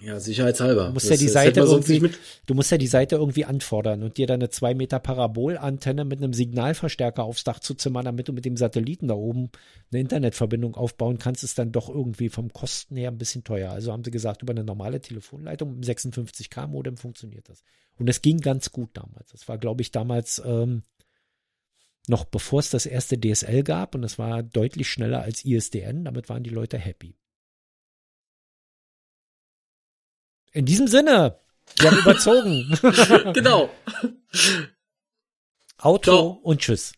Ja, 0.00 0.20
sicherheitshalber. 0.20 0.86
Du 0.88 0.92
musst 0.92 1.10
Das- 1.10 1.18
ja 1.18 1.26
die 1.26 1.28
Seite 1.32 1.60
irgendwie, 1.60 2.10
du 2.46 2.54
musst 2.54 2.70
ja 2.70 2.76
die 2.78 2.86
Seite 2.86 3.16
irgendwie 3.16 3.46
anfordern 3.46 4.02
und 4.02 4.16
dir 4.18 4.26
dann 4.26 4.40
eine 4.40 4.50
zwei 4.50 4.74
Meter 4.74 4.98
Parabolantenne 5.00 6.04
mit 6.04 6.18
einem 6.22 6.34
Signalverstärker 6.34 7.24
aufs 7.24 7.44
Dach 7.44 7.60
zu 7.60 7.74
zimmern, 7.74 8.04
damit 8.04 8.28
du 8.28 8.32
mit 8.32 8.44
dem 8.44 8.56
Satelliten 8.56 9.08
da 9.08 9.14
oben 9.14 9.50
eine 9.90 10.00
Internetverbindung 10.00 10.74
aufbauen 10.76 11.18
kannst, 11.18 11.42
ist 11.44 11.58
dann 11.58 11.72
doch 11.72 11.88
irgendwie 11.88 12.28
vom 12.28 12.52
Kosten 12.52 12.96
her 12.96 13.10
ein 13.10 13.18
bisschen 13.18 13.42
teuer. 13.42 13.70
Also 13.72 13.90
haben 13.92 14.04
sie 14.04 14.10
gesagt, 14.10 14.42
über 14.42 14.52
eine 14.52 14.64
normale 14.64 15.00
Telefonleitung 15.00 15.78
mit 15.78 15.88
einem 15.88 15.96
56K 15.96 16.66
Modem 16.68 16.96
funktioniert 16.96 17.48
das. 17.48 17.62
Und 17.98 18.06
das 18.08 18.22
ging 18.22 18.38
ganz 18.40 18.70
gut 18.70 18.90
damals. 18.92 19.30
Das 19.32 19.48
war, 19.48 19.58
glaube 19.58 19.82
ich, 19.82 19.90
damals 19.90 20.40
ähm, 20.44 20.82
noch 22.08 22.24
bevor 22.24 22.60
es 22.60 22.70
das 22.70 22.86
erste 22.86 23.18
DSL 23.18 23.62
gab 23.62 23.94
und 23.94 24.02
das 24.02 24.18
war 24.18 24.42
deutlich 24.42 24.88
schneller 24.88 25.22
als 25.22 25.44
ISDN. 25.44 26.04
Damit 26.04 26.28
waren 26.28 26.42
die 26.42 26.50
Leute 26.50 26.78
happy. 26.78 27.16
In 30.52 30.64
diesem 30.64 30.88
Sinne, 30.88 31.38
wir 31.78 31.90
haben 31.90 31.98
überzogen. 32.02 33.32
Genau. 33.32 33.70
Auto 35.76 36.10
Ciao. 36.10 36.40
und 36.42 36.60
Tschüss. 36.60 36.92